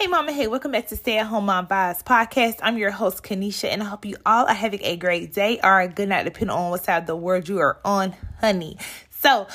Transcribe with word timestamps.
Hey, 0.00 0.06
Mama. 0.06 0.32
Hey, 0.32 0.46
welcome 0.46 0.72
back 0.72 0.86
to 0.86 0.96
Stay 0.96 1.18
at 1.18 1.26
Home 1.26 1.44
Mom 1.44 1.66
Vibes 1.66 2.02
podcast. 2.02 2.56
I'm 2.62 2.78
your 2.78 2.90
host, 2.90 3.22
Kanisha, 3.22 3.68
and 3.68 3.82
I 3.82 3.84
hope 3.84 4.06
you 4.06 4.16
all 4.24 4.46
are 4.46 4.54
having 4.54 4.80
a 4.82 4.96
great 4.96 5.34
day 5.34 5.60
or 5.62 5.78
a 5.78 5.88
good 5.88 6.08
night, 6.08 6.24
depending 6.24 6.56
on 6.56 6.70
what 6.70 6.82
side 6.82 7.02
of 7.02 7.06
the 7.06 7.14
world 7.14 7.50
you 7.50 7.58
are 7.58 7.78
on, 7.84 8.16
honey. 8.40 8.78
So, 9.10 9.46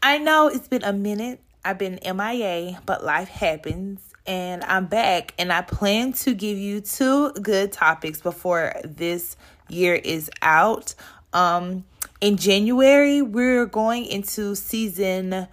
I 0.00 0.18
know 0.18 0.46
it's 0.46 0.68
been 0.68 0.84
a 0.84 0.92
minute. 0.92 1.40
I've 1.64 1.76
been 1.76 1.98
MIA, 2.04 2.80
but 2.86 3.02
life 3.02 3.26
happens, 3.26 4.00
and 4.28 4.62
I'm 4.62 4.86
back, 4.86 5.34
and 5.40 5.52
I 5.52 5.62
plan 5.62 6.12
to 6.12 6.34
give 6.34 6.56
you 6.56 6.80
two 6.82 7.32
good 7.32 7.72
topics 7.72 8.20
before 8.20 8.76
this 8.84 9.36
year 9.68 9.96
is 9.96 10.30
out. 10.40 10.94
Um, 11.32 11.84
in 12.20 12.36
January, 12.36 13.22
we're 13.22 13.66
going 13.66 14.06
into 14.06 14.54
season 14.54 15.48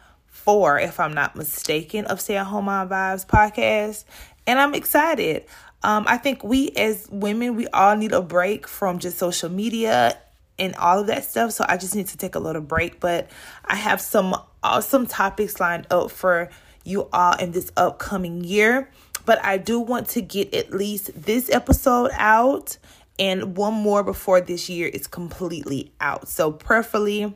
four, 0.48 0.80
if 0.80 0.98
I'm 0.98 1.14
not 1.14 1.36
mistaken, 1.36 2.06
of 2.06 2.22
Stay 2.22 2.38
at 2.38 2.46
Home 2.46 2.66
Mom 2.66 2.88
Vibes 2.88 3.28
podcast. 3.28 4.06
And 4.48 4.58
I'm 4.58 4.74
excited. 4.74 5.44
Um, 5.84 6.06
I 6.08 6.16
think 6.16 6.42
we 6.42 6.70
as 6.70 7.06
women, 7.12 7.58
we 7.58 7.68
all 7.68 7.98
need 7.98 8.14
a 8.14 8.22
break 8.22 8.66
from 8.66 9.00
just 9.00 9.18
social 9.18 9.50
media 9.50 10.18
and 10.58 10.74
all 10.76 11.00
of 11.00 11.08
that 11.08 11.26
stuff. 11.26 11.52
So 11.52 11.66
I 11.68 11.76
just 11.76 11.96
need 11.96 12.08
to 12.08 12.18
take 12.18 12.36
a 12.36 12.40
little 12.40 12.62
break. 12.62 13.02
But 13.02 13.30
I 13.66 13.76
have 13.76 14.00
some 14.00 14.42
awesome 14.64 15.06
topics 15.06 15.60
lined 15.60 15.86
up 15.92 16.12
for 16.12 16.48
you 16.86 17.10
all 17.12 17.36
in 17.36 17.52
this 17.52 17.70
upcoming 17.76 18.46
year. 18.46 18.90
But 19.26 19.44
I 19.44 19.58
do 19.58 19.82
want 19.82 20.08
to 20.12 20.22
get 20.22 20.54
at 20.54 20.72
least 20.72 21.12
this 21.14 21.50
episode 21.50 22.12
out 22.14 22.78
and 23.20 23.58
one 23.58 23.74
more 23.74 24.02
before 24.02 24.40
this 24.40 24.70
year 24.70 24.88
is 24.88 25.08
completely 25.08 25.92
out. 26.00 26.30
So, 26.30 26.54
preferably 26.54 27.36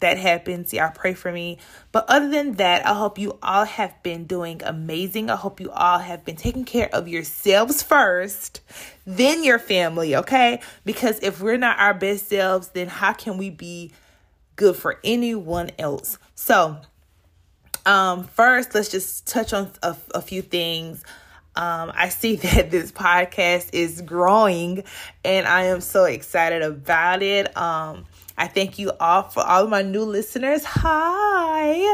that 0.00 0.18
happens. 0.18 0.72
Y'all 0.72 0.90
pray 0.94 1.14
for 1.14 1.30
me. 1.30 1.58
But 1.92 2.06
other 2.08 2.28
than 2.28 2.54
that, 2.54 2.86
I 2.86 2.94
hope 2.94 3.18
you 3.18 3.38
all 3.42 3.64
have 3.64 4.02
been 4.02 4.24
doing 4.24 4.62
amazing. 4.64 5.30
I 5.30 5.36
hope 5.36 5.60
you 5.60 5.70
all 5.70 5.98
have 5.98 6.24
been 6.24 6.36
taking 6.36 6.64
care 6.64 6.88
of 6.92 7.06
yourselves 7.08 7.82
first, 7.82 8.60
then 9.06 9.44
your 9.44 9.58
family, 9.58 10.16
okay? 10.16 10.60
Because 10.84 11.20
if 11.22 11.40
we're 11.40 11.58
not 11.58 11.78
our 11.78 11.94
best 11.94 12.28
selves, 12.28 12.68
then 12.68 12.88
how 12.88 13.12
can 13.12 13.38
we 13.38 13.50
be 13.50 13.92
good 14.56 14.76
for 14.76 14.98
anyone 15.04 15.70
else? 15.78 16.18
So, 16.34 16.78
um, 17.86 18.24
first, 18.24 18.74
let's 18.74 18.88
just 18.88 19.26
touch 19.26 19.52
on 19.52 19.70
a, 19.82 19.96
a 20.14 20.22
few 20.22 20.42
things. 20.42 21.04
Um, 21.56 21.92
I 21.94 22.08
see 22.08 22.36
that 22.36 22.70
this 22.70 22.92
podcast 22.92 23.70
is 23.72 24.00
growing 24.02 24.84
and 25.24 25.46
I 25.46 25.64
am 25.64 25.80
so 25.80 26.04
excited 26.04 26.62
about 26.62 27.22
it. 27.22 27.54
Um, 27.56 28.06
I 28.40 28.46
thank 28.46 28.78
you 28.78 28.90
all 28.98 29.24
for 29.24 29.46
all 29.46 29.64
of 29.64 29.70
my 29.70 29.82
new 29.82 30.02
listeners. 30.02 30.64
Hi. 30.64 31.92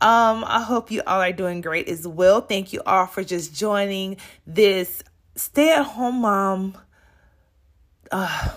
Um, 0.00 0.44
I 0.44 0.60
hope 0.60 0.90
you 0.90 1.02
all 1.06 1.20
are 1.20 1.30
doing 1.30 1.60
great 1.60 1.88
as 1.88 2.06
well. 2.06 2.40
Thank 2.40 2.72
you 2.72 2.82
all 2.84 3.06
for 3.06 3.22
just 3.22 3.54
joining 3.54 4.16
this 4.44 5.04
stay 5.36 5.72
at 5.72 5.84
home 5.84 6.16
mom. 6.16 6.76
Uh, 8.10 8.50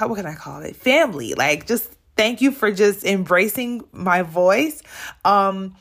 what 0.00 0.16
can 0.16 0.26
I 0.26 0.34
call 0.34 0.60
it? 0.60 0.76
Family. 0.76 1.32
Like, 1.32 1.66
just 1.66 1.90
thank 2.14 2.42
you 2.42 2.52
for 2.52 2.70
just 2.70 3.06
embracing 3.06 3.84
my 3.92 4.20
voice. 4.20 4.82
Um, 5.24 5.74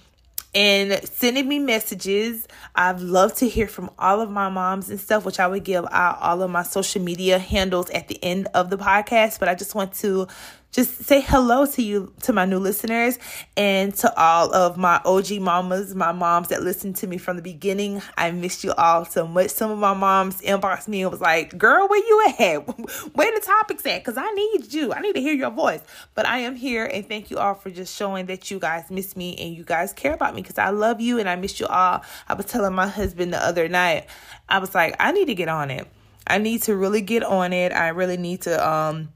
and 0.53 1.01
sending 1.07 1.47
me 1.47 1.59
messages. 1.59 2.47
I'd 2.75 2.99
love 2.99 3.33
to 3.35 3.47
hear 3.47 3.67
from 3.67 3.89
all 3.97 4.21
of 4.21 4.29
my 4.29 4.49
moms 4.49 4.89
and 4.89 4.99
stuff, 4.99 5.25
which 5.25 5.39
I 5.39 5.47
would 5.47 5.63
give 5.63 5.85
out 5.91 6.19
all 6.21 6.41
of 6.41 6.51
my 6.51 6.63
social 6.63 7.01
media 7.01 7.39
handles 7.39 7.89
at 7.91 8.07
the 8.07 8.21
end 8.23 8.47
of 8.53 8.69
the 8.69 8.77
podcast. 8.77 9.39
But 9.39 9.47
I 9.47 9.55
just 9.55 9.75
want 9.75 9.93
to 9.95 10.27
just 10.72 11.03
say 11.03 11.19
hello 11.19 11.66
to 11.66 11.81
you, 11.81 12.14
to 12.22 12.31
my 12.31 12.45
new 12.45 12.58
listeners, 12.58 13.19
and 13.58 13.94
to 13.95 14.19
all 14.19 14.53
of 14.55 14.78
my 14.78 15.02
OG 15.03 15.41
mamas, 15.41 15.94
my 15.95 16.13
moms 16.13 16.47
that 16.47 16.63
listened 16.63 16.95
to 16.97 17.08
me 17.08 17.17
from 17.17 17.36
the 17.36 17.41
beginning. 17.41 18.02
I 18.17 18.31
missed 18.31 18.63
you 18.63 18.72
all 18.73 19.03
so 19.03 19.28
much. 19.28 19.50
Some 19.50 19.69
of 19.69 19.78
my 19.80 19.94
moms 19.94 20.41
inboxed 20.41 20.88
me 20.88 21.02
and 21.02 21.11
was 21.11 21.19
like, 21.19 21.58
Girl, 21.58 21.88
where 21.88 22.00
you 22.00 22.25
at? 22.39 22.61
Where 23.16 23.39
the 23.39 23.45
topics 23.45 23.86
at? 23.86 24.03
Because 24.03 24.17
I 24.17 24.31
need 24.31 24.73
you. 24.73 24.94
I 24.94 25.02
need 25.02 25.16
to 25.16 25.22
hear 25.22 25.33
your 25.33 25.52
voice. 25.52 25.81
But 26.16 26.25
I 26.25 26.39
am 26.39 26.56
here, 26.56 26.85
and 26.85 27.06
thank 27.07 27.29
you 27.29 27.38
all 27.38 27.53
for 27.53 27.69
just 27.69 27.95
showing 27.95 28.28
that 28.28 28.50
you 28.50 28.59
guys 28.59 28.90
miss 28.90 29.16
me 29.16 29.35
and 29.38 29.53
you 29.53 29.63
guys 29.63 29.91
care 29.91 30.13
about 30.13 30.35
me 30.35 30.41
because 30.41 30.57
I 30.57 30.69
love 30.69 31.01
you 31.01 31.19
and 31.19 31.28
I 31.28 31.35
miss 31.35 31.59
you 31.59 31.68
all. 31.68 32.01
I 32.29 32.34
was 32.34 32.45
telling 32.45 32.74
my 32.74 32.88
husband 32.88 33.34
the 33.34 33.45
other 33.45 33.68
night, 33.68 34.07
I 34.47 34.59
was 34.59 34.74
like, 34.74 34.95
I 35.00 35.12
need 35.12 35.25
to 35.25 35.35
get 35.35 35.50
on 35.50 35.69
it. 35.69 35.88
I 36.28 36.38
need 36.38 36.62
to 36.63 36.75
really 36.75 37.01
get 37.01 37.24
on 37.24 37.51
it. 37.51 37.74
I 37.74 37.90
really 37.90 38.18
need 38.18 38.41
to, 38.44 38.68
um, 38.69 39.09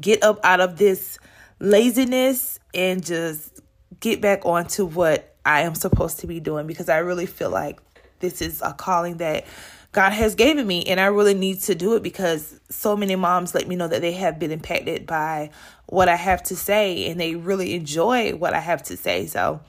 get 0.00 0.22
up 0.22 0.38
out 0.44 0.60
of 0.60 0.78
this 0.78 1.18
laziness 1.60 2.58
and 2.74 3.04
just 3.04 3.60
get 4.00 4.20
back 4.20 4.44
onto 4.44 4.86
what 4.86 5.34
I 5.44 5.62
am 5.62 5.74
supposed 5.74 6.20
to 6.20 6.26
be 6.26 6.40
doing 6.40 6.66
because 6.66 6.88
I 6.88 6.98
really 6.98 7.26
feel 7.26 7.50
like 7.50 7.80
this 8.20 8.42
is 8.42 8.62
a 8.62 8.72
calling 8.72 9.18
that 9.18 9.46
God 9.92 10.10
has 10.10 10.34
given 10.34 10.66
me 10.66 10.84
and 10.84 11.00
I 11.00 11.06
really 11.06 11.34
need 11.34 11.60
to 11.62 11.74
do 11.74 11.94
it 11.94 12.02
because 12.02 12.60
so 12.68 12.96
many 12.96 13.16
moms 13.16 13.54
let 13.54 13.66
me 13.66 13.74
know 13.74 13.88
that 13.88 14.02
they 14.02 14.12
have 14.12 14.38
been 14.38 14.50
impacted 14.50 15.06
by 15.06 15.50
what 15.86 16.08
I 16.08 16.16
have 16.16 16.42
to 16.44 16.56
say 16.56 17.08
and 17.08 17.18
they 17.18 17.34
really 17.34 17.74
enjoy 17.74 18.34
what 18.34 18.52
I 18.52 18.60
have 18.60 18.82
to 18.84 18.96
say. 18.96 19.26
So 19.26 19.60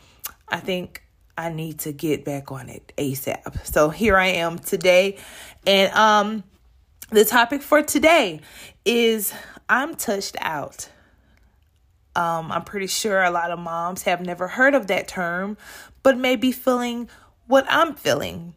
I 0.50 0.60
think 0.60 1.04
I 1.38 1.50
need 1.50 1.80
to 1.80 1.94
get 1.94 2.26
back 2.26 2.52
on 2.52 2.68
it 2.68 2.92
ASAP. 2.98 3.66
So 3.66 3.90
here 3.90 4.18
I 4.18 4.28
am 4.28 4.60
today 4.60 5.18
and 5.66 5.94
um 5.94 6.44
the 7.12 7.26
topic 7.26 7.62
for 7.62 7.82
today 7.82 8.42
is 8.84 9.34
I'm 9.70 9.96
touched 9.96 10.36
out. 10.40 10.90
Um, 12.16 12.52
I'm 12.52 12.64
pretty 12.64 12.88
sure 12.88 13.22
a 13.24 13.32
lot 13.32 13.52
of 13.52 13.60
moms 13.60 14.04
have 14.04 14.20
never 14.20 14.48
heard 14.48 14.74
of 14.74 14.88
that 14.88 15.08
term, 15.08 15.58
but 16.04 16.18
may 16.18 16.36
be 16.36 16.52
feeling 16.52 17.08
what 17.48 17.66
I'm 17.70 17.94
feeling. 17.96 18.56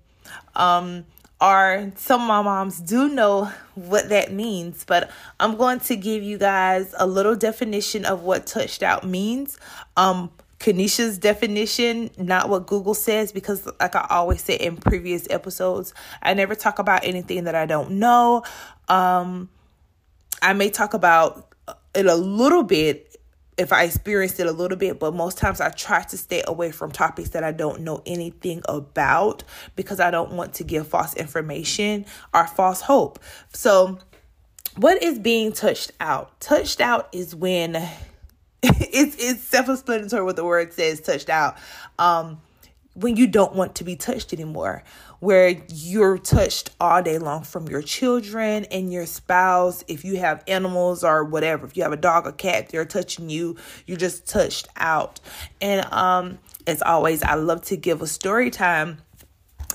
Um, 0.57 1.05
or 1.41 1.93
some 1.97 2.23
of 2.23 2.29
my 2.29 2.41
moms 2.41 2.81
do 2.81 3.09
know 3.09 3.53
what 3.75 4.09
that 4.09 4.33
means, 4.33 4.85
but 4.85 5.11
I'm 5.41 5.57
going 5.57 5.81
to 5.81 5.97
give 5.97 6.23
you 6.23 6.39
guys 6.39 6.95
a 6.99 7.07
little 7.07 7.35
definition 7.37 8.05
of 8.05 8.23
what 8.23 8.47
touched 8.47 8.83
out 8.83 9.07
means. 9.07 9.59
Um, 9.97 10.31
Kanisha's 10.61 11.19
definition, 11.19 12.11
not 12.17 12.49
what 12.49 12.69
Google 12.69 12.95
says, 12.95 13.33
because 13.33 13.69
like 13.81 13.97
I 13.97 14.07
always 14.09 14.43
say 14.43 14.55
in 14.55 14.77
previous 14.77 15.27
episodes, 15.31 15.93
I 16.23 16.35
never 16.35 16.55
talk 16.55 16.79
about 16.79 17.05
anything 17.05 17.45
that 17.45 17.57
I 17.57 17.67
don't 17.67 17.93
know. 17.93 18.45
Um, 18.87 19.49
I 20.43 20.53
may 20.53 20.69
talk 20.71 20.93
about 20.93 21.55
it 21.95 22.07
a 22.07 22.15
little 22.15 22.65
bit 22.65 23.17
if 23.59 23.73
I 23.73 23.85
experienced 23.85 24.41
it 24.41 24.47
a 24.47 24.53
little 24.53 24.79
bit, 24.79 24.99
but 24.99 25.15
most 25.15 25.39
times 25.39 25.61
I 25.61 25.69
try 25.71 26.03
to 26.03 26.17
stay 26.17 26.43
away 26.47 26.71
from 26.73 26.91
topics 26.91 27.31
that 27.31 27.45
I 27.45 27.53
don't 27.53 27.83
know 27.83 28.03
anything 28.07 28.63
about 28.67 29.45
because 29.77 30.01
I 30.01 30.11
don't 30.11 30.33
want 30.33 30.55
to 30.55 30.65
give 30.65 30.89
false 30.89 31.15
information 31.15 32.07
or 32.33 32.47
false 32.47 32.81
hope. 32.81 33.19
So, 33.53 33.99
what 34.77 35.03
is 35.03 35.19
being 35.19 35.53
touched 35.53 35.93
out? 36.01 36.41
Touched 36.41 36.81
out 36.81 37.09
is 37.13 37.35
when 37.35 37.77
it's 38.63 39.17
it's 39.19 39.43
self-explanatory 39.43 40.25
what 40.25 40.37
the 40.37 40.45
word 40.45 40.73
says 40.73 41.01
touched 41.01 41.29
out. 41.29 41.57
Um 41.99 42.41
when 42.95 43.17
you 43.17 43.27
don't 43.27 43.55
want 43.55 43.77
to 43.77 43.85
be 43.85 43.97
touched 43.97 44.33
anymore, 44.33 44.83
where 45.21 45.57
you're 45.69 46.19
touched 46.19 46.71
all 46.81 47.03
day 47.03 47.19
long 47.19 47.43
from 47.43 47.67
your 47.69 47.81
children 47.81 48.67
and 48.67 48.93
your 48.93 49.07
spouse. 49.07 49.83
If 49.89 50.05
you 50.05 50.19
have 50.19 50.45
animals 50.47 51.03
or 51.03 51.25
whatever, 51.25 51.67
if 51.67 51.77
you 51.77 51.85
have 51.85 51.93
a 51.93 51.97
dog 51.97 52.27
or 52.27 52.33
cat, 52.33 52.69
they're 52.69 52.85
touching 52.85 53.31
you, 53.31 53.57
you're 53.87 53.97
just 53.97 54.27
touched 54.27 54.69
out. 54.77 55.21
And 55.61 55.85
um, 55.93 56.39
as 56.67 56.83
always, 56.83 57.23
I 57.23 57.35
love 57.35 57.63
to 57.67 57.77
give 57.77 58.03
a 58.03 58.07
story 58.07 58.51
time. 58.51 58.99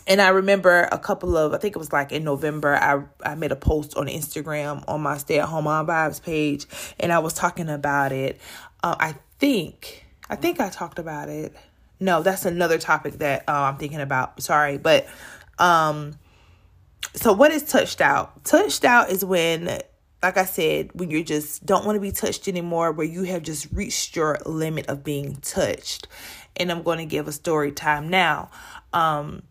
And 0.06 0.22
I 0.22 0.30
remember 0.30 0.88
a 0.92 0.98
couple 0.98 1.36
of, 1.36 1.54
I 1.54 1.58
think 1.58 1.76
it 1.76 1.80
was 1.80 1.92
like 1.92 2.14
in 2.14 2.24
November, 2.24 2.76
I, 2.76 3.04
I 3.30 3.36
made 3.36 3.52
a 3.52 3.58
post 3.58 3.98
on 3.98 4.08
Instagram 4.08 4.84
on 4.88 5.02
my 5.02 5.18
Stay 5.18 5.40
at 5.40 5.50
Home 5.50 5.66
Mom 5.66 5.88
Vibes 5.88 6.24
page, 6.24 6.66
and 6.98 7.12
I 7.12 7.20
was 7.20 7.34
talking 7.34 7.68
about 7.68 8.14
it. 8.14 8.40
Uh, 8.82 8.96
I 8.98 9.16
think, 9.40 10.06
I 10.30 10.38
think 10.38 10.62
I 10.62 10.70
talked 10.70 10.98
about 10.98 11.28
it 11.28 11.54
no, 12.00 12.22
that's 12.22 12.46
another 12.46 12.78
topic 12.78 13.16
that 13.20 13.44
uh, 13.48 13.52
I'm 13.52 13.78
thinking 13.78 14.02
about. 14.02 14.42
Sorry, 14.42 14.78
but 14.78 15.08
um, 15.58 16.18
so 17.14 17.34
what 17.34 17.52
is 17.52 17.64
touched 17.64 18.02
out? 18.02 18.44
Touched 18.44 18.86
out 18.86 19.10
is 19.10 19.26
when, 19.26 19.82
like 20.22 20.38
I 20.38 20.46
said, 20.46 20.92
when 20.94 21.10
you 21.10 21.24
just 21.24 21.66
don't 21.66 21.86
want 21.86 21.96
to 21.96 22.00
be 22.00 22.12
touched 22.12 22.48
anymore, 22.48 22.92
where 22.92 23.08
you 23.08 23.24
have 23.24 23.44
just 23.44 23.72
reached 23.72 24.16
your 24.16 24.38
limit 24.46 24.88
of 24.88 25.04
being 25.04 25.36
touched. 25.38 26.08
And 26.56 26.72
I'm 26.72 26.84
going 26.84 27.00
to 27.00 27.06
give 27.06 27.28
a 27.28 27.32
story 27.32 27.72
time 27.72 28.10
now. 28.10 28.50
Um, 28.94 29.44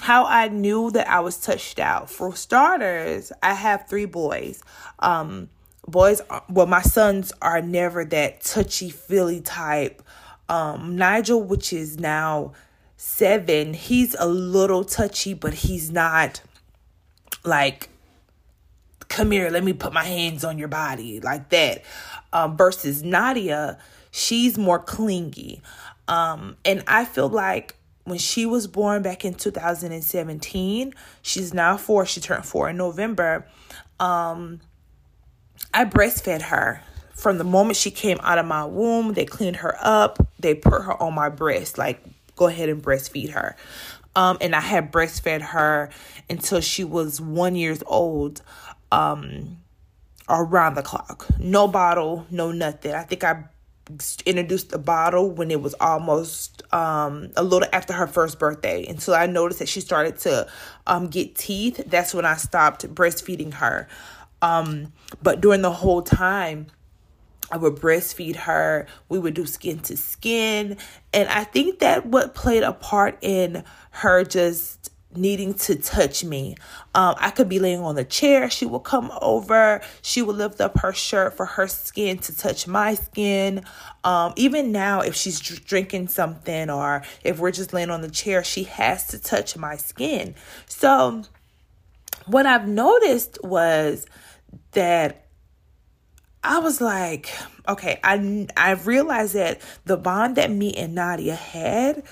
how 0.00 0.24
I 0.26 0.48
knew 0.48 0.90
that 0.92 1.08
I 1.08 1.20
was 1.20 1.38
touched 1.38 1.78
out. 1.78 2.10
For 2.10 2.34
starters, 2.34 3.32
I 3.42 3.54
have 3.54 3.88
three 3.88 4.04
boys. 4.04 4.62
Um, 5.00 5.48
boys, 5.86 6.20
well, 6.48 6.66
my 6.66 6.82
sons 6.82 7.32
are 7.42 7.60
never 7.60 8.04
that 8.04 8.42
touchy 8.42 8.90
feely 8.90 9.40
type 9.40 10.02
um, 10.48 10.96
Nigel, 10.96 11.42
which 11.42 11.72
is 11.72 11.98
now 11.98 12.52
seven, 12.96 13.74
he's 13.74 14.14
a 14.18 14.26
little 14.26 14.84
touchy, 14.84 15.34
but 15.34 15.54
he's 15.54 15.90
not 15.90 16.40
like, 17.44 17.88
come 19.08 19.30
here, 19.30 19.50
let 19.50 19.64
me 19.64 19.72
put 19.72 19.92
my 19.92 20.04
hands 20.04 20.44
on 20.44 20.58
your 20.58 20.68
body 20.68 21.20
like 21.20 21.48
that. 21.50 21.82
Um, 22.32 22.56
versus 22.56 23.02
Nadia, 23.02 23.78
she's 24.10 24.58
more 24.58 24.78
clingy. 24.78 25.62
Um, 26.08 26.56
and 26.64 26.82
I 26.86 27.04
feel 27.04 27.28
like 27.28 27.76
when 28.04 28.18
she 28.18 28.46
was 28.46 28.66
born 28.66 29.02
back 29.02 29.24
in 29.24 29.34
2017, 29.34 30.94
she's 31.22 31.54
now 31.54 31.76
four, 31.76 32.06
she 32.06 32.20
turned 32.20 32.46
four 32.46 32.70
in 32.70 32.76
November. 32.76 33.46
Um, 34.00 34.60
I 35.74 35.84
breastfed 35.84 36.42
her 36.42 36.82
from 37.18 37.38
the 37.38 37.44
moment 37.44 37.76
she 37.76 37.90
came 37.90 38.18
out 38.22 38.38
of 38.38 38.46
my 38.46 38.64
womb. 38.64 39.12
They 39.14 39.24
cleaned 39.24 39.56
her 39.56 39.76
up, 39.80 40.18
they 40.38 40.54
put 40.54 40.82
her 40.82 41.02
on 41.02 41.14
my 41.14 41.28
breast, 41.28 41.78
like, 41.78 42.00
go 42.36 42.46
ahead 42.46 42.68
and 42.68 42.82
breastfeed 42.82 43.30
her. 43.30 43.56
Um, 44.16 44.38
and 44.40 44.54
I 44.54 44.60
had 44.60 44.90
breastfed 44.92 45.42
her 45.42 45.90
until 46.30 46.60
she 46.60 46.84
was 46.84 47.20
one 47.20 47.56
years 47.56 47.82
old. 47.86 48.42
Um, 48.90 49.58
around 50.28 50.74
the 50.74 50.82
clock. 50.82 51.26
No 51.38 51.68
bottle, 51.68 52.26
no 52.30 52.52
nothing. 52.52 52.92
I 52.92 53.02
think 53.02 53.24
I 53.24 53.44
introduced 54.26 54.70
the 54.70 54.78
bottle 54.78 55.30
when 55.30 55.50
it 55.50 55.62
was 55.62 55.74
almost 55.80 56.62
um, 56.74 57.30
a 57.36 57.42
little 57.42 57.68
after 57.72 57.94
her 57.94 58.06
first 58.06 58.38
birthday 58.38 58.86
until 58.86 59.14
I 59.14 59.26
noticed 59.26 59.60
that 59.60 59.68
she 59.68 59.80
started 59.80 60.18
to 60.18 60.46
um, 60.86 61.06
get 61.08 61.34
teeth. 61.36 61.82
That's 61.86 62.12
when 62.12 62.26
I 62.26 62.36
stopped 62.36 62.86
breastfeeding 62.94 63.54
her. 63.54 63.88
Um, 64.42 64.92
but 65.22 65.40
during 65.40 65.62
the 65.62 65.72
whole 65.72 66.02
time, 66.02 66.66
I 67.50 67.56
would 67.56 67.76
breastfeed 67.76 68.36
her. 68.36 68.86
We 69.08 69.18
would 69.18 69.34
do 69.34 69.46
skin 69.46 69.80
to 69.80 69.96
skin. 69.96 70.76
And 71.12 71.28
I 71.28 71.44
think 71.44 71.78
that 71.80 72.06
what 72.06 72.34
played 72.34 72.62
a 72.62 72.72
part 72.72 73.18
in 73.22 73.64
her 73.90 74.24
just 74.24 74.90
needing 75.14 75.54
to 75.54 75.74
touch 75.74 76.22
me. 76.22 76.54
Um, 76.94 77.14
I 77.18 77.30
could 77.30 77.48
be 77.48 77.58
laying 77.58 77.80
on 77.80 77.94
the 77.94 78.04
chair. 78.04 78.50
She 78.50 78.66
would 78.66 78.80
come 78.80 79.10
over. 79.20 79.80
She 80.02 80.20
would 80.20 80.36
lift 80.36 80.60
up 80.60 80.78
her 80.80 80.92
shirt 80.92 81.34
for 81.34 81.46
her 81.46 81.66
skin 81.66 82.18
to 82.18 82.36
touch 82.36 82.66
my 82.66 82.94
skin. 82.94 83.64
Um, 84.04 84.34
even 84.36 84.70
now, 84.70 85.00
if 85.00 85.14
she's 85.14 85.40
drinking 85.40 86.08
something 86.08 86.68
or 86.70 87.02
if 87.24 87.38
we're 87.38 87.50
just 87.50 87.72
laying 87.72 87.90
on 87.90 88.02
the 88.02 88.10
chair, 88.10 88.44
she 88.44 88.64
has 88.64 89.06
to 89.08 89.18
touch 89.18 89.56
my 89.56 89.76
skin. 89.76 90.34
So, 90.66 91.22
what 92.26 92.44
I've 92.44 92.68
noticed 92.68 93.38
was 93.42 94.06
that 94.72 95.27
I 96.48 96.60
was 96.60 96.80
like, 96.80 97.30
okay, 97.68 98.00
I 98.02 98.46
I 98.56 98.70
realized 98.72 99.34
that 99.34 99.60
the 99.84 99.98
bond 99.98 100.36
that 100.36 100.50
me 100.50 100.72
and 100.72 100.94
Nadia 100.94 101.34
had 101.34 102.04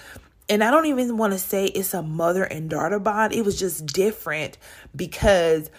and 0.47 0.63
I 0.63 0.71
don't 0.71 0.85
even 0.85 1.17
want 1.17 1.33
to 1.33 1.39
say 1.39 1.65
it's 1.65 1.95
a 1.95 2.03
mother 2.03 2.45
and 2.45 2.69
daughter 2.69 2.99
bond. 2.99 3.33
It 3.33 3.47
was 3.47 3.59
just 3.59 3.87
different 3.87 4.59
because 4.95 5.71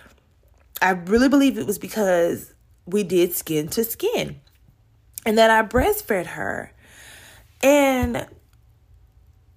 I 0.81 0.89
really 0.89 1.29
believe 1.29 1.59
it 1.59 1.67
was 1.67 1.77
because 1.77 2.55
we 2.87 3.03
did 3.03 3.33
skin 3.33 3.67
to 3.69 3.83
skin 3.83 4.41
and 5.23 5.37
that 5.37 5.51
I 5.51 5.61
breastfed 5.61 6.25
her. 6.25 6.73
And 7.61 8.25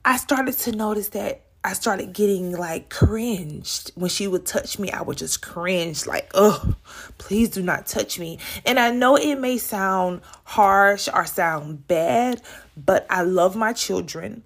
I 0.05 0.19
started 0.19 0.59
to 0.59 0.73
notice 0.73 1.09
that 1.09 1.47
I 1.63 1.75
started 1.75 2.15
getting 2.15 2.53
like 2.53 2.89
cringed 2.89 3.93
when 3.95 4.09
she 4.09 4.27
would 4.27 4.47
touch 4.47 4.79
me. 4.79 4.91
I 4.91 5.03
would 5.03 5.19
just 5.19 5.43
cringe, 5.43 6.07
like, 6.07 6.31
oh, 6.33 6.75
please 7.19 7.51
do 7.51 7.63
not 7.63 7.87
touch 7.87 8.19
me. 8.19 8.39
And 8.65 8.79
I 8.79 8.91
know 8.91 9.17
it 9.17 9.37
may 9.37 9.59
sound 9.59 10.23
harsh 10.45 11.09
or 11.13 11.27
sound 11.27 11.87
bad, 11.87 12.41
but 12.79 13.07
I 13.11 13.23
love 13.23 13.57
my 13.57 13.75
children. 13.75 14.43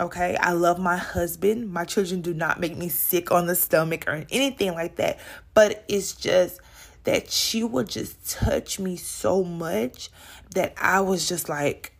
Okay, 0.00 0.36
I 0.36 0.52
love 0.52 0.78
my 0.78 0.96
husband. 0.96 1.72
My 1.72 1.84
children 1.84 2.20
do 2.20 2.34
not 2.34 2.60
make 2.60 2.76
me 2.76 2.88
sick 2.88 3.30
on 3.30 3.46
the 3.46 3.54
stomach 3.54 4.06
or 4.08 4.26
anything 4.30 4.74
like 4.74 4.96
that. 4.96 5.20
But 5.54 5.84
it's 5.88 6.12
just 6.14 6.60
that 7.04 7.30
she 7.30 7.62
would 7.62 7.88
just 7.88 8.28
touch 8.28 8.80
me 8.80 8.96
so 8.96 9.44
much 9.44 10.10
that 10.50 10.74
I 10.76 11.00
was 11.00 11.28
just 11.28 11.48
like, 11.48 11.92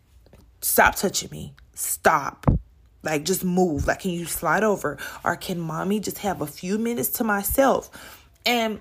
stop 0.60 0.96
touching 0.96 1.30
me. 1.30 1.54
Stop. 1.74 2.46
Like, 3.06 3.24
just 3.24 3.44
move. 3.44 3.86
Like, 3.86 4.00
can 4.00 4.10
you 4.10 4.26
slide 4.26 4.64
over? 4.64 4.98
Or 5.24 5.36
can 5.36 5.58
mommy 5.58 6.00
just 6.00 6.18
have 6.18 6.42
a 6.42 6.46
few 6.46 6.76
minutes 6.78 7.08
to 7.10 7.24
myself? 7.24 7.90
And 8.44 8.80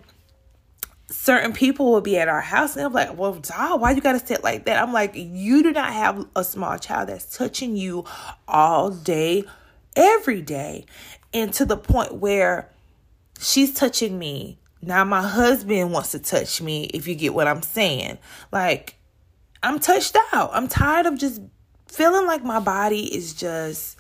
certain 1.10 1.54
people 1.54 1.92
will 1.92 2.02
be 2.02 2.18
at 2.18 2.28
our 2.28 2.42
house 2.42 2.76
and 2.76 2.86
I'm 2.86 2.94
like, 2.94 3.16
well, 3.18 3.34
dog, 3.34 3.80
why 3.80 3.92
you 3.92 4.02
gotta 4.02 4.26
sit 4.26 4.44
like 4.44 4.66
that? 4.66 4.82
I'm 4.82 4.92
like, 4.92 5.12
you 5.16 5.64
do 5.64 5.72
not 5.72 5.94
have 5.94 6.28
a 6.36 6.44
small 6.44 6.78
child 6.78 7.10
that's 7.10 7.38
touching 7.38 7.76
you 7.78 8.06
all 8.48 8.90
day, 8.90 9.44
every 9.96 10.42
day. 10.42 10.86
And 11.34 11.54
to 11.54 11.66
the 11.66 11.78
point 11.78 12.16
where 12.16 12.72
she's 13.40 13.74
touching 13.74 14.18
me. 14.18 14.58
Now 14.82 15.04
my 15.04 15.22
husband 15.22 15.92
wants 15.92 16.12
to 16.12 16.20
touch 16.20 16.62
me, 16.62 16.86
if 16.86 17.08
you 17.08 17.16
get 17.16 17.34
what 17.34 17.48
I'm 17.48 17.62
saying. 17.62 18.18
Like, 18.52 18.96
I'm 19.64 19.80
touched 19.80 20.16
out. 20.32 20.52
I'm 20.54 20.68
tired 20.68 21.08
of 21.08 21.18
just 21.18 21.42
feeling 21.88 22.28
like 22.28 22.44
my 22.44 22.60
body 22.60 23.16
is 23.16 23.34
just 23.34 23.98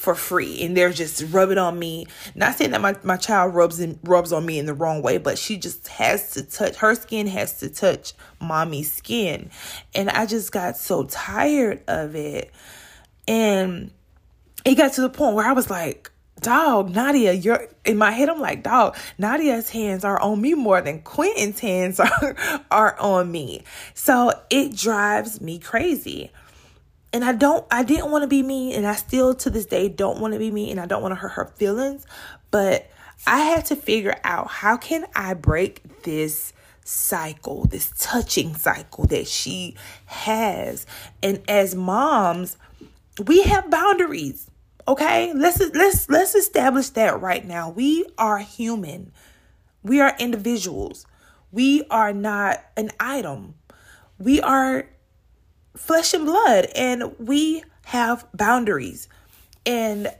for 0.00 0.14
free 0.14 0.62
and 0.62 0.74
they're 0.74 0.92
just 0.92 1.22
rubbing 1.30 1.58
on 1.58 1.78
me. 1.78 2.06
Not 2.34 2.56
saying 2.56 2.70
that 2.70 2.80
my, 2.80 2.96
my 3.02 3.18
child 3.18 3.54
rubs 3.54 3.80
and 3.80 3.98
rubs 4.02 4.32
on 4.32 4.46
me 4.46 4.58
in 4.58 4.64
the 4.64 4.72
wrong 4.72 5.02
way, 5.02 5.18
but 5.18 5.38
she 5.38 5.58
just 5.58 5.88
has 5.88 6.30
to 6.32 6.42
touch 6.42 6.76
her 6.76 6.94
skin 6.94 7.26
has 7.26 7.58
to 7.58 7.68
touch 7.68 8.14
mommy's 8.40 8.90
skin. 8.90 9.50
And 9.94 10.08
I 10.08 10.24
just 10.24 10.52
got 10.52 10.78
so 10.78 11.04
tired 11.04 11.82
of 11.86 12.16
it. 12.16 12.50
And 13.28 13.90
it 14.64 14.76
got 14.76 14.94
to 14.94 15.02
the 15.02 15.10
point 15.10 15.36
where 15.36 15.46
I 15.46 15.52
was 15.52 15.68
like, 15.68 16.10
dog, 16.40 16.94
Nadia, 16.94 17.34
you're 17.34 17.68
in 17.84 17.98
my 17.98 18.10
head. 18.10 18.30
I'm 18.30 18.40
like, 18.40 18.62
dog, 18.62 18.96
Nadia's 19.18 19.68
hands 19.68 20.02
are 20.02 20.18
on 20.18 20.40
me 20.40 20.54
more 20.54 20.80
than 20.80 21.02
Quentin's 21.02 21.60
hands 21.60 22.00
are, 22.00 22.36
are 22.70 22.98
on 22.98 23.30
me. 23.30 23.64
So 23.92 24.32
it 24.48 24.74
drives 24.74 25.42
me 25.42 25.58
crazy 25.58 26.30
and 27.12 27.24
I 27.24 27.32
don't 27.32 27.66
I 27.70 27.82
didn't 27.82 28.10
want 28.10 28.22
to 28.22 28.28
be 28.28 28.42
mean 28.42 28.74
and 28.74 28.86
I 28.86 28.94
still 28.94 29.34
to 29.34 29.50
this 29.50 29.66
day 29.66 29.88
don't 29.88 30.20
want 30.20 30.34
to 30.34 30.38
be 30.38 30.50
mean 30.50 30.70
and 30.70 30.80
I 30.80 30.86
don't 30.86 31.02
want 31.02 31.12
to 31.12 31.16
hurt 31.16 31.32
her 31.32 31.46
feelings, 31.56 32.06
but 32.50 32.90
I 33.26 33.40
had 33.40 33.66
to 33.66 33.76
figure 33.76 34.18
out 34.24 34.48
how 34.48 34.76
can 34.76 35.06
I 35.14 35.34
break 35.34 36.02
this 36.02 36.52
cycle, 36.84 37.64
this 37.66 37.92
touching 37.98 38.54
cycle 38.54 39.06
that 39.06 39.26
she 39.26 39.76
has. 40.06 40.86
And 41.22 41.42
as 41.48 41.74
moms, 41.74 42.56
we 43.24 43.42
have 43.42 43.70
boundaries. 43.70 44.50
Okay? 44.88 45.32
Let's 45.34 45.60
let's 45.74 46.08
let's 46.08 46.34
establish 46.34 46.90
that 46.90 47.20
right 47.20 47.44
now. 47.44 47.70
We 47.70 48.06
are 48.18 48.38
human. 48.38 49.12
We 49.82 50.00
are 50.00 50.14
individuals. 50.18 51.06
We 51.52 51.84
are 51.90 52.12
not 52.12 52.64
an 52.76 52.90
item. 52.98 53.54
We 54.18 54.40
are 54.40 54.86
flesh 55.76 56.14
and 56.14 56.26
blood 56.26 56.66
and 56.74 57.18
we 57.18 57.64
have 57.84 58.26
boundaries. 58.34 59.08
And 59.66 60.12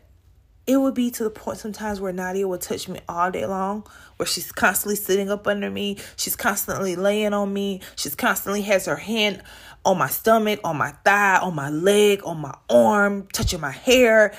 it 0.66 0.76
would 0.76 0.94
be 0.94 1.10
to 1.10 1.24
the 1.24 1.30
point 1.30 1.58
sometimes 1.58 2.00
where 2.00 2.12
Nadia 2.12 2.46
would 2.46 2.60
touch 2.60 2.88
me 2.88 3.00
all 3.08 3.30
day 3.30 3.46
long, 3.46 3.84
where 4.16 4.26
she's 4.26 4.52
constantly 4.52 4.94
sitting 4.96 5.30
up 5.30 5.46
under 5.46 5.70
me, 5.70 5.98
she's 6.16 6.36
constantly 6.36 6.94
laying 6.94 7.32
on 7.32 7.52
me, 7.52 7.80
she's 7.96 8.14
constantly 8.14 8.62
has 8.62 8.86
her 8.86 8.96
hand 8.96 9.42
on 9.84 9.98
my 9.98 10.08
stomach, 10.08 10.60
on 10.62 10.76
my 10.76 10.90
thigh, 11.04 11.38
on 11.38 11.54
my 11.54 11.70
leg, 11.70 12.20
on 12.24 12.38
my 12.38 12.54
arm, 12.68 13.26
touching 13.32 13.60
my 13.60 13.70
hair, 13.70 14.32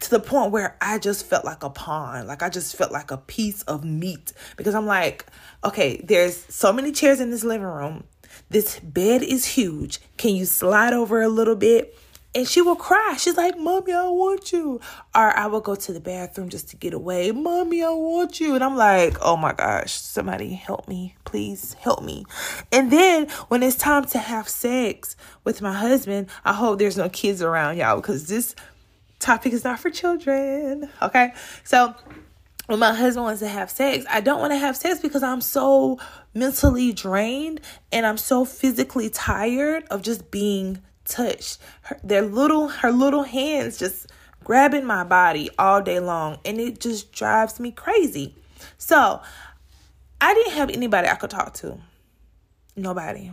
to 0.00 0.10
the 0.10 0.20
point 0.20 0.52
where 0.52 0.76
I 0.80 0.98
just 0.98 1.26
felt 1.26 1.44
like 1.44 1.62
a 1.62 1.70
pawn. 1.70 2.26
Like 2.26 2.42
I 2.42 2.48
just 2.48 2.76
felt 2.76 2.92
like 2.92 3.10
a 3.10 3.16
piece 3.16 3.62
of 3.62 3.84
meat 3.84 4.32
because 4.56 4.74
I'm 4.74 4.86
like, 4.86 5.26
okay, 5.64 6.00
there's 6.04 6.36
so 6.54 6.72
many 6.72 6.92
chairs 6.92 7.20
in 7.20 7.30
this 7.30 7.44
living 7.44 7.66
room. 7.66 8.04
This 8.50 8.80
bed 8.80 9.22
is 9.22 9.44
huge. 9.44 10.00
Can 10.16 10.34
you 10.34 10.44
slide 10.44 10.92
over 10.92 11.20
a 11.22 11.28
little 11.28 11.56
bit? 11.56 11.96
And 12.34 12.46
she 12.46 12.60
will 12.60 12.76
cry. 12.76 13.16
She's 13.18 13.36
like, 13.36 13.58
Mommy, 13.58 13.92
I 13.92 14.06
want 14.08 14.52
you. 14.52 14.80
Or 15.14 15.36
I 15.36 15.46
will 15.46 15.62
go 15.62 15.74
to 15.74 15.92
the 15.92 16.00
bathroom 16.00 16.50
just 16.50 16.68
to 16.68 16.76
get 16.76 16.92
away. 16.92 17.32
Mommy, 17.32 17.82
I 17.82 17.90
want 17.90 18.38
you. 18.38 18.54
And 18.54 18.62
I'm 18.62 18.76
like, 18.76 19.16
oh 19.22 19.36
my 19.36 19.54
gosh, 19.54 19.92
somebody 19.92 20.52
help 20.52 20.86
me. 20.88 21.16
Please 21.24 21.74
help 21.74 22.02
me. 22.02 22.26
And 22.70 22.92
then 22.92 23.28
when 23.48 23.62
it's 23.62 23.76
time 23.76 24.04
to 24.06 24.18
have 24.18 24.48
sex 24.48 25.16
with 25.42 25.62
my 25.62 25.72
husband, 25.72 26.28
I 26.44 26.52
hope 26.52 26.78
there's 26.78 26.98
no 26.98 27.08
kids 27.08 27.42
around, 27.42 27.78
y'all, 27.78 27.96
because 27.96 28.28
this 28.28 28.54
topic 29.18 29.52
is 29.52 29.64
not 29.64 29.80
for 29.80 29.90
children. 29.90 30.90
Okay. 31.00 31.32
So 31.64 31.94
when 32.68 32.78
my 32.78 32.92
husband 32.92 33.24
wants 33.24 33.40
to 33.40 33.48
have 33.48 33.70
sex, 33.70 34.04
I 34.10 34.20
don't 34.20 34.40
want 34.40 34.52
to 34.52 34.58
have 34.58 34.76
sex 34.76 35.00
because 35.00 35.22
I'm 35.22 35.40
so 35.40 35.98
mentally 36.34 36.92
drained 36.92 37.62
and 37.90 38.04
I'm 38.04 38.18
so 38.18 38.44
physically 38.44 39.08
tired 39.08 39.84
of 39.90 40.02
just 40.02 40.30
being 40.30 40.82
touched. 41.06 41.60
Her, 41.80 41.98
their 42.04 42.20
little 42.20 42.68
her 42.68 42.92
little 42.92 43.22
hands 43.22 43.78
just 43.78 44.08
grabbing 44.44 44.84
my 44.84 45.02
body 45.02 45.48
all 45.58 45.80
day 45.80 45.98
long 45.98 46.40
and 46.44 46.60
it 46.60 46.78
just 46.78 47.10
drives 47.10 47.58
me 47.58 47.72
crazy. 47.72 48.34
So, 48.76 49.22
I 50.20 50.34
didn't 50.34 50.52
have 50.52 50.68
anybody 50.68 51.08
I 51.08 51.14
could 51.14 51.30
talk 51.30 51.54
to. 51.54 51.78
Nobody. 52.76 53.30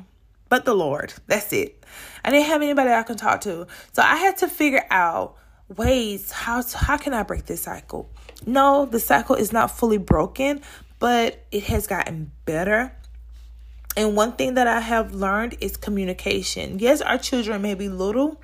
But 0.48 0.63
the 0.63 0.74
Lord. 0.74 1.13
That's 1.27 1.51
it. 1.51 1.84
I 2.24 2.32
didn't 2.32 2.48
have 2.48 2.62
anybody 2.62 2.89
I 2.89 3.04
could 3.04 3.18
talk 3.18 3.42
to. 3.42 3.68
So 3.92 4.01
I 4.01 4.15
had 4.15 4.38
to 4.38 4.48
figure 4.48 4.86
out 4.89 5.36
ways 5.70 6.32
how 6.32 6.62
to, 6.62 6.78
how 6.78 6.98
can 6.98 7.14
I 7.14 7.24
break 7.24 7.46
this 7.46 7.62
cycle? 7.62 8.10
No, 8.46 8.86
the 8.86 9.00
cycle 9.00 9.36
is 9.36 9.52
not 9.52 9.72
fully 9.72 9.98
broken, 9.98 10.62
but 11.00 11.44
it 11.52 11.64
has 11.64 11.88
gotten 11.88 12.32
better. 12.46 12.96
And 13.98 14.16
one 14.16 14.34
thing 14.34 14.56
that 14.56 14.68
I 14.68 14.82
have 14.82 15.14
learned 15.14 15.58
is 15.62 15.78
communication. 15.78 16.80
Yes, 16.80 17.02
our 17.02 17.18
children 17.18 17.62
may 17.62 17.76
be 17.76 17.88
little, 17.88 18.42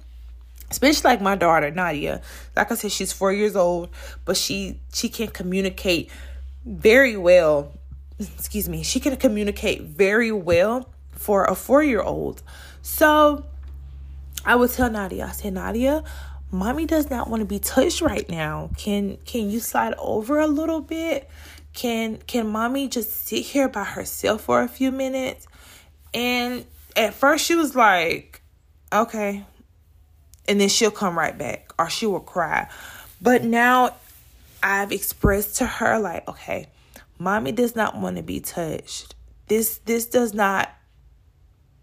especially 0.70 1.10
like 1.10 1.22
my 1.22 1.36
daughter 1.36 1.70
Nadia. 1.72 2.22
Like 2.56 2.72
I 2.72 2.76
said, 2.76 2.92
she's 2.92 3.12
four 3.12 3.34
years 3.34 3.56
old, 3.56 3.90
but 4.24 4.38
she 4.38 4.80
she 4.94 5.10
can 5.10 5.28
communicate 5.28 6.10
very 6.66 7.18
well. 7.18 7.74
Excuse 8.18 8.70
me, 8.70 8.84
she 8.84 9.00
can 9.00 9.18
communicate 9.18 9.82
very 9.82 10.32
well 10.32 10.88
for 11.12 11.44
a 11.46 11.56
four 11.56 11.84
year 11.84 12.02
old. 12.02 12.42
So 12.82 13.46
I 14.46 14.56
would 14.56 14.72
tell 14.72 14.90
Nadia, 14.90 15.26
I 15.26 15.32
said, 15.32 15.54
Nadia, 15.54 16.04
mommy 16.52 16.86
does 16.86 17.10
not 17.10 17.30
want 17.30 17.42
to 17.42 17.46
be 17.46 17.60
touched 17.60 18.02
right 18.02 18.28
now. 18.30 18.70
Can 18.78 19.18
can 19.26 19.50
you 19.50 19.60
slide 19.60 19.94
over 19.98 20.40
a 20.40 20.48
little 20.48 20.82
bit? 20.82 21.30
Can 21.74 22.18
can 22.18 22.48
mommy 22.48 22.88
just 22.88 23.12
sit 23.28 23.44
here 23.44 23.70
by 23.70 23.84
herself 23.84 24.42
for 24.42 24.62
a 24.62 24.68
few 24.68 24.92
minutes? 24.92 25.48
And 26.14 26.66
at 26.96 27.14
first 27.14 27.46
she 27.46 27.56
was 27.56 27.76
like, 27.76 28.42
okay, 28.92 29.46
and 30.48 30.60
then 30.60 30.70
she'll 30.70 30.92
come 30.92 31.18
right 31.18 31.38
back 31.38 31.72
or 31.80 31.90
she 31.90 32.06
will 32.06 32.20
cry. 32.20 32.70
But 33.22 33.44
now 33.44 33.96
I've 34.62 34.92
expressed 34.92 35.58
to 35.58 35.66
her 35.66 36.00
like, 36.00 36.28
okay, 36.28 36.68
mommy 37.18 37.52
does 37.52 37.76
not 37.76 37.98
want 37.98 38.18
to 38.18 38.24
be 38.24 38.40
touched. 38.40 39.16
This 39.48 39.78
this 39.86 40.06
does 40.06 40.34
not 40.34 40.70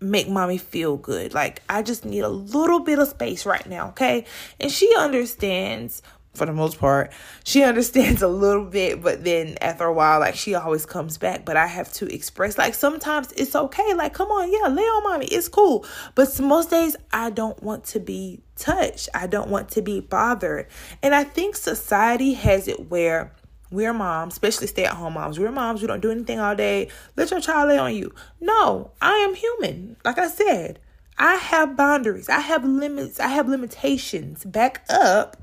make 0.01 0.29
mommy 0.29 0.59
feel 0.59 0.97
good. 0.97 1.35
Like 1.35 1.63
I 1.69 1.83
just 1.83 2.05
need 2.05 2.21
a 2.21 2.29
little 2.29 2.81
bit 2.81 2.99
of 2.99 3.09
space 3.09 3.45
right 3.47 3.67
now, 3.67 3.89
okay? 3.89 4.25
And 4.61 4.71
she 4.71 4.95
understands 4.97 6.03
for 6.39 6.47
the 6.47 6.53
most 6.53 6.79
part. 6.79 7.13
She 7.45 7.63
understands 7.65 8.23
a 8.23 8.29
little 8.29 8.65
bit, 8.65 9.03
but 9.03 9.25
then 9.25 9.59
after 9.61 9.85
a 9.85 9.93
while, 9.93 10.21
like 10.21 10.37
she 10.37 10.55
always 10.55 10.87
comes 10.87 11.19
back. 11.19 11.45
But 11.45 11.57
I 11.57 11.67
have 11.67 11.93
to 11.95 12.07
express, 12.07 12.57
like 12.57 12.75
sometimes 12.75 13.33
it's 13.33 13.55
okay. 13.55 13.95
Like, 13.95 14.15
come 14.15 14.29
on, 14.29 14.51
yeah, 14.51 14.69
lay 14.69 14.83
on 14.83 15.03
mommy, 15.03 15.27
it's 15.27 15.49
cool. 15.49 15.85
But 16.15 16.39
most 16.41 16.71
days, 16.71 16.97
I 17.13 17.31
don't 17.31 17.61
want 17.63 17.85
to 17.87 18.01
be 18.01 18.41
touched. 18.57 19.09
I 19.15 19.27
don't 19.27 19.51
want 19.51 19.71
to 19.71 19.83
be 19.83 20.01
bothered. 20.01 20.69
And 21.03 21.15
I 21.15 21.25
think 21.25 21.57
society 21.57 22.33
has 22.35 22.69
it 22.69 22.89
where 22.89 23.33
we're 23.71 23.93
moms, 23.93 24.35
especially 24.35 24.67
stay 24.67 24.85
at 24.85 24.95
home 24.95 25.15
moms. 25.15 25.39
We're 25.39 25.53
moms. 25.53 25.81
We 25.81 25.89
don't 25.89 26.01
do 26.01 26.11
anything 26.11 26.39
all 26.39 26.55
day. 26.55 26.89
Let 27.17 27.31
your 27.31 27.41
child 27.41 27.69
lay 27.69 27.79
on 27.79 27.95
you. 27.95 28.15
No, 28.41 28.93
I 29.01 29.15
am 29.17 29.35
human. 29.35 29.97
Like 30.05 30.19
I 30.19 30.29
said, 30.29 30.79
I 31.19 31.35
have 31.35 31.77
boundaries. 31.77 32.29
I 32.29 32.41
have 32.41 32.65
limits. 32.65 33.21
I 33.21 33.29
have 33.29 33.49
limitations. 33.49 34.45
Back 34.45 34.85
up 34.89 35.37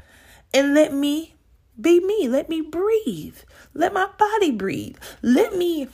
and 0.54 0.74
let 0.74 0.94
me 0.94 1.36
be 1.80 2.00
me. 2.00 2.28
Let 2.28 2.50
me 2.50 2.62
breathe. 2.62 3.38
Let 3.74 3.94
my 3.94 4.08
body 4.18 4.52
breathe. 4.52 4.98
Let 5.22 5.56
me 5.56 5.90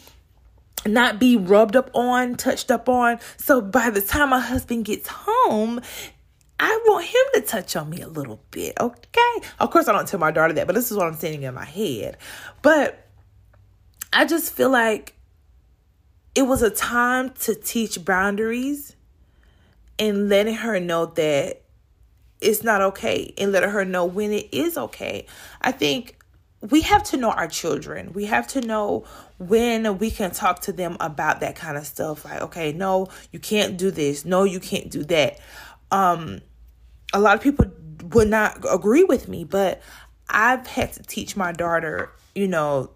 not 0.86 1.20
be 1.20 1.36
rubbed 1.36 1.76
up 1.76 1.90
on, 1.94 2.36
touched 2.36 2.72
up 2.72 2.88
on. 2.88 3.20
So 3.38 3.62
by 3.62 3.90
the 3.90 4.02
time 4.02 4.30
my 4.30 4.40
husband 4.40 4.86
gets 4.86 5.08
home, 5.08 5.82
I 6.64 6.80
want 6.86 7.06
him 7.06 7.22
to 7.34 7.42
touch 7.42 7.76
on 7.76 7.90
me 7.90 8.02
a 8.02 8.08
little 8.08 8.40
bit, 8.52 8.78
okay? 8.80 9.48
Of 9.60 9.72
course, 9.72 9.88
I 9.88 9.94
don't 9.94 10.08
tell 10.08 10.20
my 10.20 10.30
daughter 10.30 10.54
that, 10.54 10.68
but 10.68 10.76
this 10.76 10.92
is 10.92 10.98
what 10.98 11.08
I'm 11.08 11.16
saying 11.16 11.42
in 11.42 11.56
my 11.56 11.66
head. 11.66 12.18
But 12.62 13.08
I 14.14 14.26
just 14.26 14.54
feel 14.54 14.70
like 14.70 15.16
it 16.36 16.44
was 16.44 16.62
a 16.62 16.70
time 16.70 17.32
to 17.42 17.56
teach 17.56 18.06
boundaries 18.06 18.96
and 19.98 20.30
letting 20.30 20.54
her 20.54 20.80
know 20.80 21.08
that 21.08 21.64
it's 22.42 22.64
not 22.64 22.82
okay 22.82 23.34
and 23.40 23.52
letting 23.52 23.72
her 23.72 23.84
know 23.84 24.06
when 24.06 24.32
it 24.32 24.48
is 24.52 24.78
okay. 24.78 25.26
I 25.62 25.72
think 25.72 26.20
we 26.62 26.82
have 26.82 27.02
to 27.06 27.18
know 27.18 27.32
our 27.32 27.48
children. 27.48 28.14
We 28.14 28.26
have 28.26 28.46
to 28.50 28.62
know 28.62 29.06
when 29.40 29.98
we 29.98 30.12
can 30.12 30.30
talk 30.30 30.60
to 30.62 30.72
them 30.72 30.96
about 31.00 31.40
that 31.40 31.56
kind 31.56 31.76
of 31.76 31.88
stuff. 31.88 32.24
Like, 32.24 32.42
okay, 32.42 32.72
no, 32.72 33.08
you 33.32 33.40
can't 33.40 33.78
do 33.78 33.90
this. 33.90 34.26
No, 34.26 34.44
you 34.44 34.60
can't 34.60 34.92
do 34.92 35.04
that. 35.06 35.40
Um, 35.90 36.42
a 37.14 37.20
lot 37.20 37.36
of 37.36 37.42
people 37.42 37.66
would 38.12 38.30
not 38.30 38.64
agree 38.70 39.04
with 39.04 39.28
me, 39.28 39.44
but 39.44 39.82
I've 40.30 40.66
had 40.68 40.94
to 40.94 41.04
teach 41.04 41.36
my 41.36 41.52
daughter, 41.52 42.12
you 42.36 42.48
know, 42.48 42.92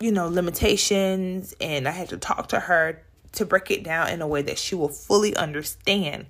you 0.00 0.10
know, 0.10 0.28
limitations 0.28 1.54
and 1.60 1.86
I 1.86 1.92
had 1.92 2.08
to 2.08 2.16
talk 2.16 2.48
to 2.48 2.60
her 2.60 3.02
to 3.32 3.44
break 3.46 3.70
it 3.70 3.82
down 3.82 4.08
in 4.08 4.20
a 4.20 4.26
way 4.26 4.42
that 4.42 4.58
she 4.58 4.74
will 4.74 4.88
fully 4.88 5.34
understand 5.36 6.26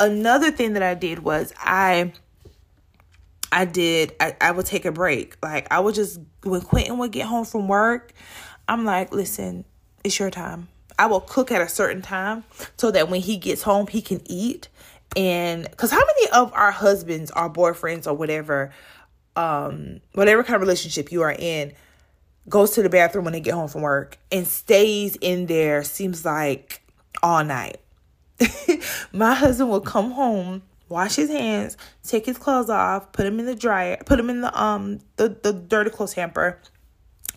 another 0.00 0.50
thing 0.50 0.74
that 0.74 0.82
I 0.82 0.94
did 0.94 1.20
was 1.20 1.52
I 1.58 2.12
I 3.52 3.64
did 3.64 4.14
I, 4.20 4.36
I 4.40 4.50
would 4.50 4.66
take 4.66 4.84
a 4.84 4.92
break. 4.92 5.36
Like 5.42 5.68
I 5.72 5.80
would 5.80 5.94
just 5.94 6.20
when 6.42 6.60
Quentin 6.60 6.98
would 6.98 7.12
get 7.12 7.26
home 7.26 7.44
from 7.44 7.68
work, 7.68 8.12
I'm 8.68 8.84
like, 8.84 9.12
listen, 9.12 9.64
it's 10.02 10.18
your 10.18 10.30
time. 10.30 10.68
I 10.98 11.06
will 11.06 11.20
cook 11.20 11.50
at 11.50 11.60
a 11.60 11.68
certain 11.68 12.02
time 12.02 12.44
so 12.76 12.90
that 12.92 13.08
when 13.08 13.20
he 13.20 13.36
gets 13.36 13.62
home 13.62 13.86
he 13.86 14.02
can 14.02 14.20
eat. 14.26 14.68
And 15.16 15.64
because 15.64 15.90
how 15.90 16.00
many 16.00 16.30
of 16.32 16.52
our 16.52 16.70
husbands, 16.70 17.30
our 17.30 17.50
boyfriends, 17.50 18.06
or 18.06 18.14
whatever, 18.14 18.72
um, 19.36 20.00
whatever 20.14 20.42
kind 20.42 20.56
of 20.56 20.60
relationship 20.60 21.12
you 21.12 21.22
are 21.22 21.34
in, 21.36 21.72
goes 22.48 22.72
to 22.72 22.82
the 22.82 22.90
bathroom 22.90 23.24
when 23.24 23.32
they 23.32 23.40
get 23.40 23.54
home 23.54 23.68
from 23.68 23.82
work 23.82 24.18
and 24.30 24.46
stays 24.46 25.16
in 25.16 25.46
there 25.46 25.82
seems 25.82 26.24
like 26.24 26.82
all 27.22 27.42
night 27.42 27.80
my 29.12 29.34
husband 29.34 29.70
will 29.70 29.80
come 29.80 30.10
home, 30.12 30.62
wash 30.88 31.16
his 31.16 31.30
hands, 31.30 31.76
take 32.02 32.26
his 32.26 32.38
clothes 32.38 32.70
off, 32.70 33.12
put 33.12 33.24
them 33.24 33.38
in 33.38 33.46
the 33.46 33.54
dryer, 33.54 33.98
put 34.04 34.16
them 34.16 34.30
in 34.30 34.40
the 34.40 34.60
um 34.60 35.00
the, 35.16 35.28
the 35.42 35.52
dirty 35.52 35.90
clothes 35.90 36.14
hamper, 36.14 36.60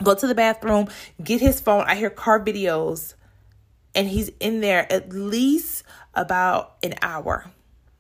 go 0.03 0.15
to 0.15 0.27
the 0.27 0.35
bathroom, 0.35 0.87
get 1.23 1.41
his 1.41 1.59
phone. 1.59 1.83
I 1.87 1.95
hear 1.95 2.09
car 2.09 2.43
videos, 2.43 3.13
and 3.93 4.07
he's 4.07 4.29
in 4.39 4.61
there 4.61 4.91
at 4.91 5.09
least 5.09 5.83
about 6.13 6.75
an 6.83 6.95
hour. 7.01 7.51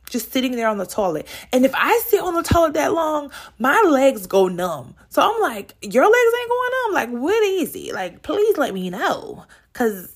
Just 0.09 0.31
sitting 0.31 0.53
there 0.53 0.67
on 0.67 0.77
the 0.77 0.85
toilet. 0.85 1.27
And 1.51 1.65
if 1.65 1.73
I 1.75 2.01
sit 2.07 2.21
on 2.21 2.33
the 2.33 2.43
toilet 2.43 2.73
that 2.75 2.93
long, 2.93 3.31
my 3.59 3.81
legs 3.89 4.25
go 4.25 4.47
numb. 4.47 4.95
So 5.09 5.21
I'm 5.21 5.41
like, 5.41 5.75
your 5.81 6.05
legs 6.05 6.39
ain't 6.39 6.49
going 6.49 6.71
numb? 6.71 6.93
Like, 6.93 7.21
what 7.21 7.43
is 7.43 7.75
it? 7.75 7.93
Like, 7.93 8.21
please 8.21 8.57
let 8.57 8.73
me 8.73 8.89
know. 8.89 9.45
Cause 9.73 10.15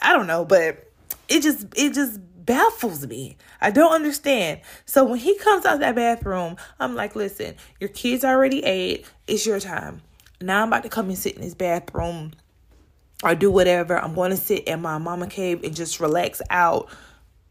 I 0.00 0.12
don't 0.12 0.26
know, 0.26 0.44
but 0.44 0.90
it 1.28 1.42
just 1.42 1.66
it 1.76 1.94
just 1.94 2.20
baffles 2.46 3.06
me. 3.06 3.36
I 3.60 3.70
don't 3.70 3.92
understand. 3.92 4.60
So 4.86 5.04
when 5.04 5.18
he 5.18 5.36
comes 5.38 5.66
out 5.66 5.74
of 5.74 5.80
that 5.80 5.94
bathroom, 5.94 6.56
I'm 6.78 6.94
like, 6.94 7.16
listen, 7.16 7.56
your 7.80 7.90
kids 7.90 8.24
already 8.24 8.62
ate. 8.64 9.04
It's 9.26 9.44
your 9.44 9.60
time. 9.60 10.02
Now 10.40 10.62
I'm 10.62 10.68
about 10.68 10.84
to 10.84 10.88
come 10.88 11.08
and 11.08 11.18
sit 11.18 11.34
in 11.34 11.42
this 11.42 11.54
bathroom 11.54 12.32
or 13.22 13.34
do 13.34 13.50
whatever. 13.50 13.98
I'm 13.98 14.14
going 14.14 14.30
to 14.30 14.36
sit 14.36 14.64
in 14.64 14.80
my 14.80 14.98
mama 14.98 15.26
cave 15.26 15.64
and 15.64 15.74
just 15.74 16.00
relax 16.00 16.40
out. 16.50 16.88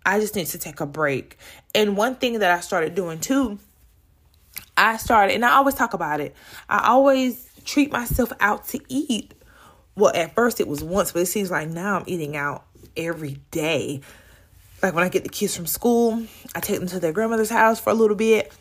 I 0.05 0.19
just 0.19 0.35
need 0.35 0.47
to 0.47 0.57
take 0.57 0.79
a 0.79 0.85
break. 0.85 1.37
And 1.73 1.97
one 1.97 2.15
thing 2.15 2.39
that 2.39 2.51
I 2.51 2.59
started 2.59 2.95
doing 2.95 3.19
too, 3.19 3.59
I 4.77 4.97
started, 4.97 5.33
and 5.33 5.43
I 5.43 5.53
always 5.53 5.75
talk 5.75 5.93
about 5.93 6.21
it, 6.21 6.35
I 6.69 6.89
always 6.89 7.49
treat 7.65 7.91
myself 7.91 8.31
out 8.39 8.67
to 8.69 8.79
eat. 8.87 9.33
Well, 9.95 10.11
at 10.13 10.35
first 10.35 10.59
it 10.59 10.67
was 10.67 10.83
once, 10.83 11.11
but 11.11 11.23
it 11.23 11.27
seems 11.27 11.49
like 11.49 11.69
now 11.69 11.97
I'm 11.97 12.03
eating 12.05 12.35
out 12.35 12.65
every 12.95 13.37
day. 13.51 14.01
Like 14.83 14.93
when 14.93 15.03
I 15.03 15.09
get 15.09 15.23
the 15.23 15.29
kids 15.29 15.55
from 15.55 15.65
school, 15.65 16.21
I 16.53 16.59
take 16.59 16.79
them 16.79 16.87
to 16.89 16.99
their 16.99 17.13
grandmother's 17.13 17.49
house 17.49 17.79
for 17.79 17.89
a 17.89 17.93
little 17.93 18.15
bit 18.15 18.51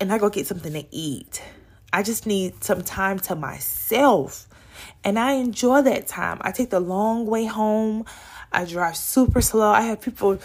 and 0.00 0.12
I 0.12 0.18
go 0.18 0.30
get 0.30 0.46
something 0.46 0.72
to 0.72 0.84
eat. 0.90 1.42
I 1.92 2.02
just 2.02 2.26
need 2.26 2.62
some 2.64 2.82
time 2.82 3.18
to 3.20 3.34
myself. 3.34 4.46
And 5.04 5.18
I 5.18 5.32
enjoy 5.32 5.82
that 5.82 6.06
time. 6.06 6.38
I 6.40 6.52
take 6.52 6.70
the 6.70 6.80
long 6.80 7.26
way 7.26 7.44
home. 7.44 8.04
I 8.52 8.64
drive 8.64 8.96
super 8.96 9.40
slow. 9.40 9.70
I 9.70 9.82
have 9.82 10.00
people 10.00 10.38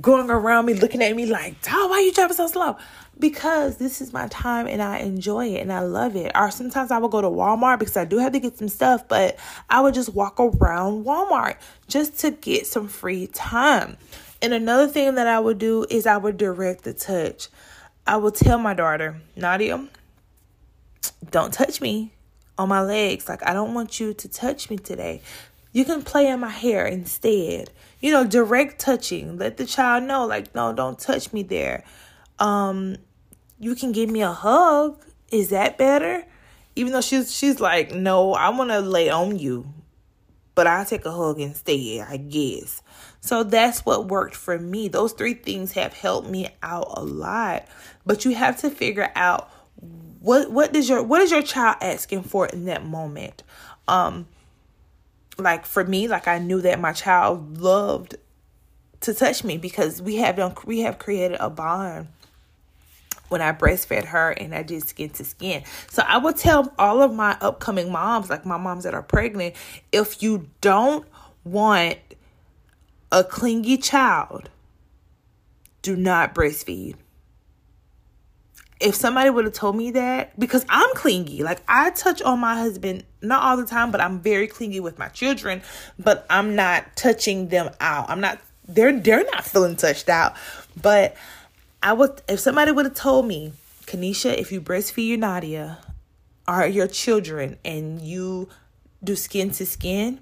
going 0.00 0.30
around 0.30 0.66
me 0.66 0.74
looking 0.74 1.02
at 1.02 1.14
me 1.14 1.26
like, 1.26 1.60
"Dog, 1.62 1.90
why 1.90 1.96
are 1.96 2.00
you 2.00 2.12
driving 2.12 2.36
so 2.36 2.46
slow?" 2.46 2.76
Because 3.18 3.76
this 3.76 4.00
is 4.00 4.12
my 4.12 4.26
time 4.28 4.66
and 4.66 4.82
I 4.82 4.98
enjoy 4.98 5.46
it 5.54 5.60
and 5.60 5.72
I 5.72 5.80
love 5.80 6.16
it. 6.16 6.32
Or 6.34 6.50
sometimes 6.50 6.90
I 6.90 6.98
will 6.98 7.08
go 7.08 7.20
to 7.20 7.28
Walmart 7.28 7.78
because 7.78 7.96
I 7.96 8.04
do 8.04 8.18
have 8.18 8.32
to 8.32 8.40
get 8.40 8.58
some 8.58 8.68
stuff, 8.68 9.06
but 9.06 9.36
I 9.70 9.80
would 9.80 9.94
just 9.94 10.14
walk 10.14 10.40
around 10.40 11.04
Walmart 11.04 11.56
just 11.86 12.18
to 12.20 12.32
get 12.32 12.66
some 12.66 12.88
free 12.88 13.28
time. 13.28 13.96
And 14.42 14.52
another 14.52 14.88
thing 14.88 15.14
that 15.14 15.28
I 15.28 15.38
would 15.38 15.58
do 15.58 15.86
is 15.88 16.06
I 16.06 16.16
would 16.16 16.36
direct 16.36 16.84
the 16.84 16.92
touch. 16.92 17.48
I 18.06 18.16
would 18.16 18.34
tell 18.34 18.58
my 18.58 18.74
daughter, 18.74 19.16
Nadia, 19.36 19.88
don't 21.30 21.52
touch 21.52 21.80
me 21.80 22.12
on 22.58 22.68
my 22.68 22.82
legs. 22.82 23.28
Like, 23.28 23.46
I 23.46 23.52
don't 23.52 23.74
want 23.74 24.00
you 24.00 24.12
to 24.12 24.28
touch 24.28 24.70
me 24.70 24.76
today. 24.76 25.22
You 25.74 25.84
can 25.84 26.02
play 26.02 26.28
in 26.28 26.38
my 26.38 26.50
hair 26.50 26.86
instead. 26.86 27.70
You 28.00 28.12
know, 28.12 28.24
direct 28.24 28.78
touching. 28.78 29.38
Let 29.38 29.56
the 29.56 29.66
child 29.66 30.04
know, 30.04 30.24
like, 30.24 30.54
no, 30.54 30.72
don't 30.72 30.98
touch 30.98 31.32
me 31.32 31.42
there. 31.42 31.84
Um, 32.38 32.96
you 33.58 33.74
can 33.74 33.90
give 33.90 34.08
me 34.08 34.22
a 34.22 34.32
hug. 34.32 35.04
Is 35.32 35.50
that 35.50 35.76
better? 35.76 36.24
Even 36.76 36.92
though 36.92 37.00
she's 37.00 37.34
she's 37.34 37.58
like, 37.58 37.92
no, 37.92 38.34
I 38.34 38.50
want 38.50 38.70
to 38.70 38.80
lay 38.80 39.10
on 39.10 39.36
you, 39.36 39.66
but 40.54 40.68
I'll 40.68 40.84
take 40.84 41.06
a 41.06 41.10
hug 41.10 41.40
instead, 41.40 42.06
I 42.08 42.18
guess. 42.18 42.80
So 43.20 43.42
that's 43.42 43.84
what 43.84 44.06
worked 44.06 44.36
for 44.36 44.58
me. 44.58 44.86
Those 44.86 45.12
three 45.12 45.34
things 45.34 45.72
have 45.72 45.92
helped 45.92 46.28
me 46.28 46.50
out 46.62 46.86
a 46.96 47.02
lot. 47.02 47.66
But 48.06 48.24
you 48.24 48.34
have 48.36 48.58
to 48.58 48.70
figure 48.70 49.10
out 49.16 49.50
what 50.20 50.52
what 50.52 50.72
does 50.72 50.88
your 50.88 51.02
what 51.02 51.20
is 51.20 51.32
your 51.32 51.42
child 51.42 51.78
asking 51.80 52.22
for 52.22 52.46
in 52.46 52.66
that 52.66 52.84
moment. 52.84 53.42
Um 53.88 54.28
like 55.38 55.66
for 55.66 55.84
me, 55.84 56.08
like 56.08 56.28
I 56.28 56.38
knew 56.38 56.60
that 56.62 56.80
my 56.80 56.92
child 56.92 57.58
loved 57.58 58.16
to 59.00 59.14
touch 59.14 59.44
me 59.44 59.58
because 59.58 60.00
we 60.00 60.16
have 60.16 60.36
done 60.36 60.54
we 60.64 60.80
have 60.80 60.98
created 60.98 61.36
a 61.40 61.50
bond 61.50 62.08
when 63.28 63.42
I 63.42 63.52
breastfed 63.52 64.06
her 64.06 64.30
and 64.30 64.54
I 64.54 64.62
did 64.62 64.86
skin 64.86 65.10
to 65.10 65.24
skin. 65.24 65.64
So 65.90 66.02
I 66.06 66.18
will 66.18 66.32
tell 66.32 66.72
all 66.78 67.02
of 67.02 67.12
my 67.12 67.36
upcoming 67.40 67.90
moms, 67.90 68.30
like 68.30 68.46
my 68.46 68.56
moms 68.56 68.84
that 68.84 68.94
are 68.94 69.02
pregnant, 69.02 69.54
if 69.92 70.22
you 70.22 70.48
don't 70.60 71.06
want 71.44 71.98
a 73.10 73.24
clingy 73.24 73.76
child, 73.76 74.50
do 75.82 75.96
not 75.96 76.34
breastfeed. 76.34 76.96
If 78.80 78.94
somebody 78.94 79.30
would 79.30 79.44
have 79.44 79.54
told 79.54 79.76
me 79.76 79.92
that, 79.92 80.38
because 80.38 80.66
I'm 80.68 80.94
clingy, 80.94 81.42
like 81.42 81.62
I 81.68 81.90
touch 81.90 82.20
on 82.22 82.40
my 82.40 82.56
husband, 82.56 83.04
not 83.22 83.42
all 83.42 83.56
the 83.56 83.66
time, 83.66 83.90
but 83.90 84.00
I'm 84.00 84.20
very 84.20 84.46
clingy 84.46 84.80
with 84.80 84.98
my 84.98 85.08
children, 85.08 85.62
but 85.98 86.26
I'm 86.28 86.56
not 86.56 86.96
touching 86.96 87.48
them 87.48 87.70
out. 87.80 88.10
I'm 88.10 88.20
not, 88.20 88.40
they're, 88.68 88.98
they're 88.98 89.24
not 89.24 89.44
feeling 89.44 89.76
touched 89.76 90.08
out. 90.08 90.34
But 90.80 91.16
I 91.84 91.92
would 91.92 92.22
if 92.28 92.40
somebody 92.40 92.72
would 92.72 92.86
have 92.86 92.94
told 92.94 93.26
me, 93.26 93.52
Kanisha, 93.84 94.34
if 94.34 94.50
you 94.50 94.62
breastfeed 94.62 95.08
your 95.08 95.18
Nadia 95.18 95.78
or 96.48 96.66
your 96.66 96.86
children 96.86 97.58
and 97.62 98.00
you 98.00 98.48
do 99.02 99.14
skin 99.14 99.50
to 99.50 99.66
skin, 99.66 100.20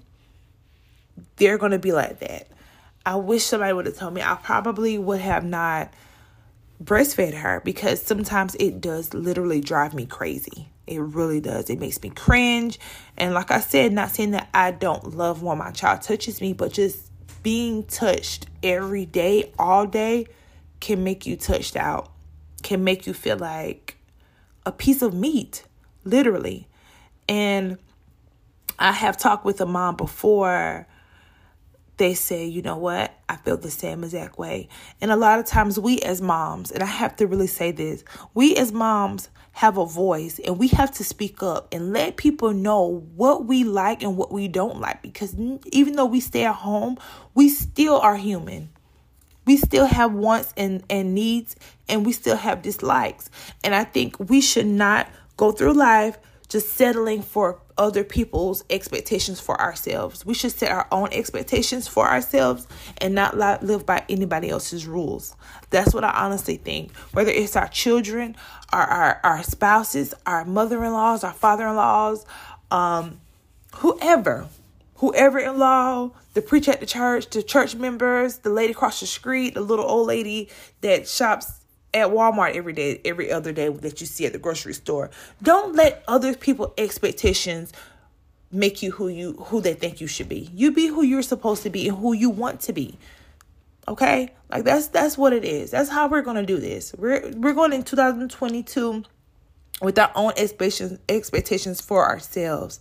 they're 1.37 1.57
gonna 1.57 1.79
be 1.79 1.93
like 1.93 2.19
that. 2.19 2.47
I 3.05 3.15
wish 3.15 3.45
somebody 3.45 3.71
would 3.71 3.85
have 3.85 3.95
told 3.95 4.13
me. 4.13 4.21
I 4.21 4.35
probably 4.35 4.97
would 4.97 5.21
have 5.21 5.45
not 5.45 5.93
breastfed 6.83 7.33
her 7.33 7.61
because 7.63 8.01
sometimes 8.01 8.55
it 8.55 8.81
does 8.81 9.13
literally 9.13 9.61
drive 9.61 9.93
me 9.93 10.05
crazy. 10.05 10.69
It 10.85 10.99
really 10.99 11.39
does. 11.39 11.69
It 11.69 11.79
makes 11.79 12.01
me 12.01 12.09
cringe. 12.09 12.79
And 13.17 13.33
like 13.33 13.51
I 13.51 13.59
said, 13.59 13.93
not 13.93 14.11
saying 14.11 14.31
that 14.31 14.49
I 14.53 14.71
don't 14.71 15.15
love 15.15 15.41
when 15.41 15.57
my 15.57 15.71
child 15.71 16.01
touches 16.01 16.41
me, 16.41 16.53
but 16.53 16.73
just 16.73 17.11
being 17.41 17.83
touched 17.83 18.47
every 18.61 19.05
day, 19.05 19.51
all 19.57 19.85
day, 19.85 20.27
can 20.79 21.03
make 21.03 21.25
you 21.25 21.37
touched 21.37 21.75
out, 21.75 22.11
can 22.61 22.83
make 22.83 23.07
you 23.07 23.13
feel 23.13 23.37
like 23.37 23.97
a 24.65 24.71
piece 24.71 25.01
of 25.01 25.13
meat, 25.13 25.63
literally. 26.03 26.67
And 27.29 27.77
I 28.77 28.91
have 28.91 29.17
talked 29.17 29.45
with 29.45 29.61
a 29.61 29.65
mom 29.65 29.95
before. 29.95 30.87
They 31.97 32.13
say, 32.13 32.45
you 32.45 32.61
know 32.61 32.77
what? 32.77 33.13
I 33.29 33.35
feel 33.35 33.57
the 33.57 33.69
same 33.69 34.03
exact 34.03 34.37
way. 34.37 34.67
And 34.99 35.11
a 35.11 35.15
lot 35.15 35.39
of 35.39 35.45
times, 35.45 35.79
we 35.79 35.99
as 35.99 36.21
moms, 36.21 36.71
and 36.71 36.81
I 36.81 36.87
have 36.87 37.15
to 37.17 37.27
really 37.27 37.47
say 37.47 37.71
this, 37.71 38.03
we 38.33 38.55
as 38.55 38.71
moms 38.71 39.29
have 39.53 39.77
a 39.77 39.85
voice 39.85 40.39
and 40.39 40.57
we 40.57 40.67
have 40.69 40.91
to 40.91 41.03
speak 41.03 41.43
up 41.43 41.67
and 41.71 41.93
let 41.93 42.17
people 42.17 42.51
know 42.53 43.05
what 43.15 43.45
we 43.45 43.63
like 43.63 44.01
and 44.01 44.17
what 44.17 44.31
we 44.31 44.47
don't 44.47 44.79
like. 44.79 45.03
Because 45.03 45.35
even 45.71 45.95
though 45.95 46.05
we 46.05 46.19
stay 46.19 46.45
at 46.45 46.55
home, 46.55 46.97
we 47.35 47.49
still 47.49 47.97
are 47.97 48.15
human 48.15 48.69
we 49.45 49.57
still 49.57 49.85
have 49.85 50.13
wants 50.13 50.53
and, 50.55 50.83
and 50.89 51.13
needs 51.13 51.55
and 51.89 52.05
we 52.05 52.11
still 52.11 52.37
have 52.37 52.61
dislikes. 52.61 53.29
And 53.63 53.75
I 53.75 53.83
think 53.83 54.15
we 54.19 54.41
should 54.41 54.67
not 54.67 55.09
go 55.37 55.51
through 55.51 55.73
life 55.73 56.17
just 56.47 56.73
settling 56.73 57.21
for 57.21 57.59
other 57.77 58.03
people's 58.03 58.63
expectations 58.69 59.39
for 59.39 59.59
ourselves. 59.59 60.25
We 60.25 60.33
should 60.33 60.51
set 60.51 60.71
our 60.71 60.87
own 60.91 61.09
expectations 61.11 61.87
for 61.87 62.07
ourselves 62.07 62.67
and 62.99 63.15
not 63.15 63.37
live 63.37 63.85
by 63.85 64.03
anybody 64.09 64.49
else's 64.49 64.85
rules. 64.85 65.35
That's 65.69 65.93
what 65.93 66.03
I 66.03 66.11
honestly 66.11 66.57
think. 66.57 66.95
Whether 67.11 67.31
it's 67.31 67.55
our 67.55 67.67
children, 67.67 68.35
our 68.71 68.85
our, 68.85 69.19
our 69.23 69.43
spouses, 69.43 70.13
our 70.25 70.45
mother-in-laws, 70.45 71.23
our 71.23 71.33
father-in-laws, 71.33 72.25
um, 72.71 73.19
whoever, 73.77 74.47
whoever 74.95 75.39
in 75.39 75.57
law, 75.57 76.11
the 76.33 76.41
preacher 76.41 76.71
at 76.71 76.79
the 76.79 76.85
church, 76.85 77.29
the 77.29 77.43
church 77.43 77.75
members, 77.75 78.39
the 78.39 78.49
lady 78.49 78.71
across 78.71 78.99
the 78.99 79.05
street, 79.05 79.53
the 79.53 79.61
little 79.61 79.85
old 79.85 80.07
lady 80.07 80.49
that 80.81 81.07
shops 81.07 81.62
at 81.93 82.09
Walmart 82.09 82.55
every 82.55 82.73
day, 82.73 83.01
every 83.05 83.31
other 83.31 83.51
day 83.51 83.69
that 83.69 84.01
you 84.01 84.07
see 84.07 84.25
at 84.25 84.33
the 84.33 84.39
grocery 84.39 84.73
store. 84.73 85.11
Don't 85.41 85.75
let 85.75 86.03
other 86.07 86.35
people 86.35 86.73
expectations 86.77 87.71
make 88.51 88.83
you 88.83 88.91
who 88.91 89.07
you 89.07 89.33
who 89.33 89.61
they 89.61 89.73
think 89.73 89.99
you 89.99 90.07
should 90.07 90.29
be. 90.29 90.49
You 90.53 90.71
be 90.71 90.87
who 90.87 91.03
you're 91.03 91.21
supposed 91.21 91.63
to 91.63 91.69
be 91.69 91.87
and 91.87 91.97
who 91.97 92.13
you 92.13 92.29
want 92.29 92.61
to 92.61 92.73
be. 92.73 92.97
Okay? 93.87 94.29
Like 94.49 94.63
that's 94.63 94.87
that's 94.87 95.17
what 95.17 95.33
it 95.33 95.43
is. 95.43 95.71
That's 95.71 95.89
how 95.89 96.07
we're 96.07 96.21
going 96.21 96.37
to 96.37 96.45
do 96.45 96.59
this. 96.59 96.93
We're 96.97 97.31
we're 97.35 97.53
going 97.53 97.73
in 97.73 97.83
2022 97.83 99.03
with 99.81 99.97
our 99.99 100.11
own 100.15 100.33
expectations 100.37 100.99
expectations 101.09 101.81
for 101.81 102.05
ourselves. 102.07 102.79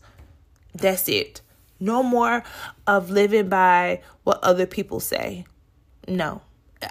That's 0.74 1.08
it. 1.08 1.40
No 1.80 2.02
more 2.02 2.44
of 2.86 3.10
living 3.10 3.48
by 3.48 4.02
what 4.24 4.42
other 4.44 4.66
people 4.66 5.00
say. 5.00 5.46
No. 6.06 6.42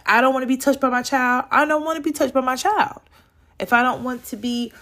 I 0.06 0.22
don't 0.22 0.34
want 0.34 0.44
to 0.44 0.48
be 0.48 0.58
touched 0.58 0.80
by 0.80 0.90
my 0.90 1.02
child. 1.02 1.46
I 1.52 1.66
don't 1.66 1.84
want 1.84 1.98
to 1.98 2.02
be 2.02 2.12
touched 2.12 2.34
by 2.34 2.42
my 2.42 2.56
child. 2.56 3.02
If 3.60 3.74
I 3.74 3.84
don't 3.84 4.04
want 4.04 4.26
to 4.26 4.38
be 4.38 4.74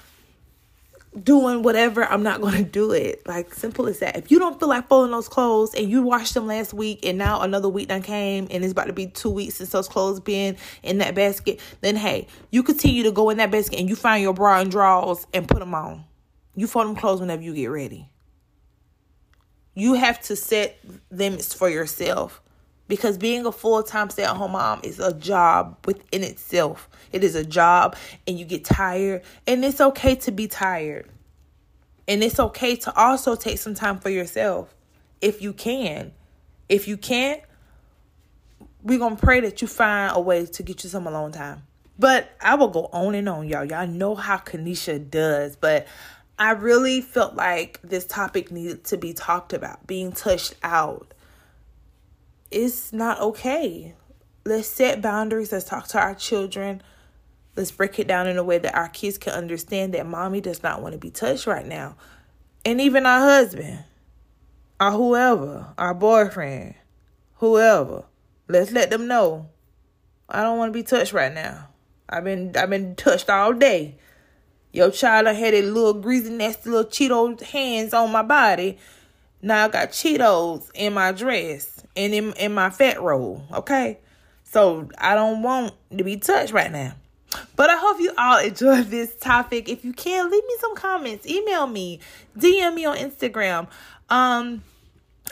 doing 1.24 1.64
whatever, 1.64 2.06
I'm 2.06 2.24
not 2.24 2.42
going 2.42 2.56
to 2.56 2.64
do 2.64 2.92
it. 2.92 3.28
Like, 3.28 3.54
simple 3.54 3.88
as 3.88 4.00
that. 4.00 4.16
If 4.16 4.32
you 4.32 4.40
don't 4.40 4.60
feel 4.60 4.70
like 4.70 4.88
folding 4.88 5.12
those 5.12 5.28
clothes 5.28 5.74
and 5.74 5.90
you 5.90 6.02
washed 6.04 6.34
them 6.34 6.48
last 6.48 6.74
week 6.74 7.06
and 7.06 7.18
now 7.18 7.42
another 7.42 7.68
week 7.68 7.88
done 7.88 8.02
came 8.02 8.48
and 8.52 8.64
it's 8.64 8.72
about 8.72 8.88
to 8.88 8.94
be 8.94 9.08
two 9.08 9.30
weeks 9.30 9.56
since 9.56 9.70
those 9.72 9.88
clothes 9.88 10.20
been 10.20 10.56
in 10.84 11.00
that 11.00 11.16
basket, 11.16 11.60
then 11.82 11.96
hey, 11.96 12.28
you 12.52 12.64
continue 12.64 13.04
to 13.04 13.12
go 13.12 13.30
in 13.30 13.38
that 13.38 13.52
basket 13.52 13.80
and 13.80 13.90
you 13.90 13.96
find 13.96 14.22
your 14.22 14.34
bra 14.34 14.60
and 14.60 14.72
drawers 14.72 15.26
and 15.34 15.48
put 15.48 15.60
them 15.60 15.74
on. 15.74 16.06
You 16.56 16.68
fold 16.68 16.88
them 16.88 16.96
clothes 16.96 17.22
whenever 17.22 17.42
you 17.42 17.54
get 17.54 17.68
ready. 17.68 18.10
You 19.74 19.94
have 19.94 20.22
to 20.24 20.36
set 20.36 20.80
limits 21.10 21.54
for 21.54 21.70
yourself 21.70 22.42
because 22.90 23.18
being 23.18 23.46
a 23.46 23.52
full-time 23.54 24.10
stay-at-home 24.10 24.52
mom 24.52 24.82
is 24.84 25.00
a 25.00 25.14
job 25.14 25.78
within 25.86 26.24
itself. 26.24 26.90
It 27.14 27.24
is 27.24 27.36
a 27.36 27.46
job 27.46 27.96
and 28.28 28.38
you 28.38 28.44
get 28.44 28.66
tired 28.66 29.22
and 29.48 29.64
it's 29.64 29.80
okay 29.80 30.16
to 30.16 30.32
be 30.32 30.48
tired. 30.48 31.08
And 32.08 32.24
it's 32.24 32.40
okay 32.40 32.76
to 32.76 32.96
also 32.98 33.36
take 33.36 33.60
some 33.60 33.76
time 33.76 34.00
for 34.00 34.10
yourself 34.10 34.76
if 35.22 35.42
you 35.42 35.54
can. 35.54 36.12
If 36.68 36.88
you 36.88 36.98
can't, 36.98 37.42
we're 38.82 39.00
going 39.00 39.16
to 39.16 39.22
pray 39.22 39.40
that 39.42 39.62
you 39.62 39.68
find 39.68 40.16
a 40.16 40.20
way 40.20 40.48
to 40.48 40.64
get 40.64 40.84
you 40.84 40.90
some 40.90 41.06
alone 41.06 41.32
time. 41.32 41.64
But 42.00 42.32
I 42.42 42.56
will 42.56 42.70
go 42.70 42.90
on 42.92 43.14
and 43.14 43.30
on, 43.30 43.48
y'all. 43.48 43.66
Y'all 43.66 43.86
know 43.86 44.16
how 44.16 44.38
Kanisha 44.38 45.10
does, 45.10 45.56
but 45.56 45.86
I 46.40 46.52
really 46.52 47.02
felt 47.02 47.36
like 47.36 47.80
this 47.84 48.06
topic 48.06 48.52
needed 48.52 48.86
to 48.86 48.98
be 48.98 49.14
talked 49.14 49.54
about, 49.54 49.86
being 49.86 50.12
touched 50.12 50.56
out. 50.64 51.14
It's 52.52 52.92
not 52.92 53.20
okay. 53.22 53.94
Let's 54.46 54.68
set 54.68 55.02
boundaries. 55.02 55.52
Let's 55.52 55.66
talk 55.66 55.88
to 55.90 56.00
our 56.00 56.16
children. 56.16 56.82
Let's 57.56 57.72
break 57.72 58.00
it 58.00 58.08
down 58.08 58.28
in 58.28 58.38
a 58.38 58.44
way 58.44 58.58
that 58.58 58.76
our 58.76 58.90
kids 58.90 59.18
can 59.18 59.34
understand 59.34 59.94
that 59.94 60.08
mommy 60.08 60.42
does 60.42 60.64
not 60.64 60.82
want 60.82 60.94
to 60.94 60.98
be 60.98 61.12
touched 61.12 61.46
right 61.46 61.66
now. 61.66 61.96
And 62.66 62.82
even 62.82 63.06
our 63.06 63.20
husband, 63.20 63.84
or 64.80 64.92
whoever, 64.92 65.74
our 65.78 65.94
boyfriend, 65.94 66.76
whoever. 67.36 68.06
Let's 68.48 68.72
let 68.72 68.90
them 68.90 69.08
know. 69.08 69.50
I 70.28 70.42
don't 70.42 70.58
want 70.58 70.74
to 70.74 70.78
be 70.78 70.84
touched 70.84 71.14
right 71.14 71.34
now. 71.34 71.68
I've 72.08 72.24
been 72.24 72.56
I've 72.56 72.70
been 72.70 72.96
touched 72.96 73.30
all 73.30 73.54
day. 73.54 73.98
Your 74.72 74.90
child 74.90 75.28
I 75.28 75.34
had 75.34 75.54
a 75.54 75.62
little 75.62 75.94
greasy, 75.94 76.32
nasty 76.32 76.70
little 76.70 76.90
Cheeto 76.90 77.40
hands 77.42 77.94
on 77.94 78.12
my 78.12 78.24
body. 78.24 78.78
Now 79.42 79.66
I 79.66 79.68
got 79.68 79.90
Cheetos 79.90 80.70
in 80.74 80.94
my 80.94 81.12
dress 81.12 81.84
and 82.00 82.14
in, 82.14 82.34
in 82.34 82.54
my 82.54 82.70
fat 82.70 83.02
roll. 83.02 83.44
Okay. 83.54 84.00
So 84.46 84.90
I 84.98 85.16
don't 85.16 85.44
want 85.44 85.74
to 85.96 86.04
be 86.04 86.18
touched 86.18 86.54
right 86.54 86.72
now. 86.72 86.94
But 87.56 87.70
I 87.70 87.76
hope 87.78 88.00
you 88.00 88.12
all 88.18 88.40
enjoyed 88.40 88.86
this 88.90 89.16
topic. 89.18 89.68
If 89.70 89.84
you 89.84 89.94
can, 89.94 90.32
leave 90.32 90.44
me 90.44 90.56
some 90.60 90.76
comments. 90.76 91.28
Email 91.28 91.68
me. 91.68 92.00
DM 92.38 92.74
me 92.74 92.86
on 92.86 92.98
Instagram. 92.98 93.68
Um, 94.10 94.64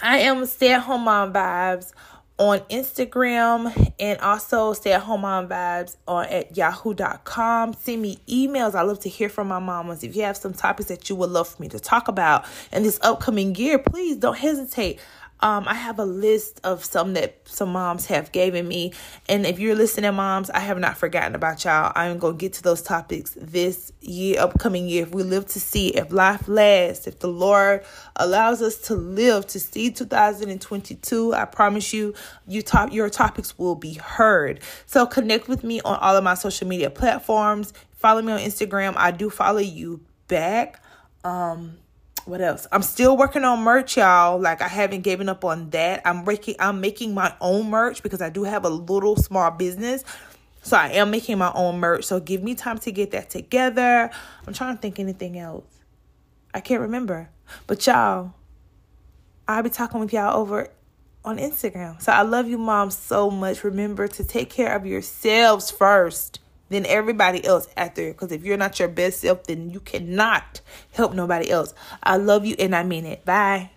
I 0.03 0.19
am 0.19 0.45
stay 0.45 0.73
at 0.73 0.81
home 0.81 1.05
mom 1.05 1.33
vibes 1.33 1.93
on 2.37 2.59
Instagram 2.69 3.93
and 3.97 4.19
also 4.19 4.73
stay 4.73 4.91
at 4.91 5.01
home 5.01 5.21
mom 5.21 5.47
vibes 5.47 5.95
on 6.07 6.25
at 6.25 6.55
yahoo.com. 6.55 7.73
Send 7.73 8.01
me 8.01 8.19
emails. 8.27 8.75
I 8.75 8.81
love 8.83 8.99
to 8.99 9.09
hear 9.09 9.29
from 9.29 9.47
my 9.47 9.59
mamas. 9.59 10.03
If 10.03 10.15
you 10.15 10.23
have 10.23 10.37
some 10.37 10.53
topics 10.53 10.89
that 10.89 11.09
you 11.09 11.15
would 11.15 11.31
love 11.31 11.47
for 11.47 11.61
me 11.61 11.69
to 11.69 11.79
talk 11.79 12.09
about 12.09 12.45
in 12.71 12.83
this 12.83 12.99
upcoming 13.01 13.55
year, 13.55 13.79
please 13.79 14.17
don't 14.17 14.37
hesitate. 14.37 14.99
Um, 15.39 15.65
I 15.67 15.75
have 15.75 15.99
a 15.99 16.05
list 16.05 16.59
of 16.63 16.83
some 16.83 17.13
that 17.13 17.39
some 17.45 17.71
moms 17.71 18.07
have 18.07 18.31
given 18.31 18.67
me. 18.67 18.93
And 19.29 19.45
if 19.45 19.59
you're 19.59 19.75
listening, 19.75 20.13
moms, 20.15 20.49
I 20.49 20.59
have 20.59 20.79
not 20.79 20.97
forgotten 20.97 21.35
about 21.35 21.63
y'all. 21.63 21.91
I'm 21.95 22.17
going 22.17 22.33
to 22.33 22.37
get 22.37 22.53
to 22.53 22.63
those 22.63 22.81
topics 22.81 23.35
this 23.39 23.91
year, 24.01 24.39
upcoming 24.39 24.87
year. 24.87 25.03
If 25.03 25.11
we 25.11 25.23
live 25.23 25.45
to 25.47 25.59
see, 25.59 25.89
if 25.89 26.11
life 26.11 26.47
lasts, 26.47 27.07
if 27.07 27.19
the 27.19 27.27
Lord 27.27 27.83
allows 28.15 28.61
us 28.61 28.77
to 28.87 28.95
live 28.95 29.45
to 29.47 29.59
see 29.59 29.91
2022, 29.91 31.33
I 31.33 31.45
promise 31.45 31.93
you, 31.93 32.13
you 32.47 32.61
top, 32.61 32.91
your 32.91 33.09
topics 33.09 33.57
will 33.57 33.75
be 33.75 33.93
heard. 33.95 34.61
So 34.85 35.05
connect 35.05 35.47
with 35.47 35.63
me 35.63 35.81
on 35.81 35.97
all 35.99 36.15
of 36.15 36.23
my 36.23 36.33
social 36.33 36.67
media 36.67 36.89
platforms. 36.89 37.73
Follow 37.95 38.21
me 38.21 38.31
on 38.31 38.39
Instagram. 38.39 38.93
I 38.95 39.11
do 39.11 39.29
follow 39.29 39.59
you 39.59 40.01
back. 40.27 40.81
Um, 41.23 41.77
what 42.27 42.41
else? 42.41 42.67
I'm 42.71 42.81
still 42.81 43.15
working 43.15 43.43
on 43.43 43.61
merch, 43.61 43.97
y'all. 43.97 44.39
Like 44.39 44.61
I 44.61 44.67
haven't 44.67 45.01
given 45.01 45.29
up 45.29 45.45
on 45.45 45.69
that. 45.71 46.01
I'm 46.05 46.25
making 46.25 46.55
I'm 46.59 46.81
making 46.81 47.13
my 47.13 47.33
own 47.39 47.69
merch 47.69 48.03
because 48.03 48.21
I 48.21 48.29
do 48.29 48.43
have 48.43 48.65
a 48.65 48.69
little 48.69 49.15
small 49.15 49.49
business. 49.51 50.03
So 50.61 50.75
I 50.75 50.89
am 50.89 51.11
making 51.11 51.37
my 51.37 51.51
own 51.53 51.79
merch. 51.79 52.03
So 52.03 52.19
give 52.19 52.43
me 52.43 52.53
time 52.53 52.77
to 52.79 52.91
get 52.91 53.11
that 53.11 53.29
together. 53.29 54.09
I'm 54.45 54.53
trying 54.53 54.75
to 54.75 54.81
think 54.81 54.99
anything 54.99 55.39
else. 55.39 55.63
I 56.53 56.59
can't 56.59 56.81
remember. 56.81 57.29
But 57.67 57.85
y'all, 57.87 58.33
I'll 59.47 59.63
be 59.63 59.69
talking 59.69 60.01
with 60.01 60.11
y'all 60.11 60.35
over 60.35 60.69
on 61.23 61.37
Instagram. 61.37 62.01
So 62.01 62.11
I 62.11 62.23
love 62.23 62.49
you, 62.49 62.57
mom, 62.57 62.91
so 62.91 63.29
much. 63.31 63.63
Remember 63.63 64.07
to 64.09 64.23
take 64.23 64.49
care 64.49 64.75
of 64.75 64.85
yourselves 64.85 65.71
first, 65.71 66.39
then 66.69 66.85
everybody 66.85 67.43
else 67.45 67.67
after. 67.77 68.07
Because 68.07 68.31
if 68.31 68.43
you're 68.43 68.57
not 68.57 68.79
your 68.79 68.87
best 68.89 69.21
self, 69.21 69.43
then 69.45 69.69
you 69.69 69.79
cannot 69.79 70.61
help 70.91 71.13
nobody 71.13 71.49
else. 71.49 71.73
I 72.03 72.17
love 72.17 72.45
you 72.45 72.55
and 72.59 72.75
I 72.75 72.83
mean 72.83 73.05
it. 73.05 73.25
Bye. 73.25 73.71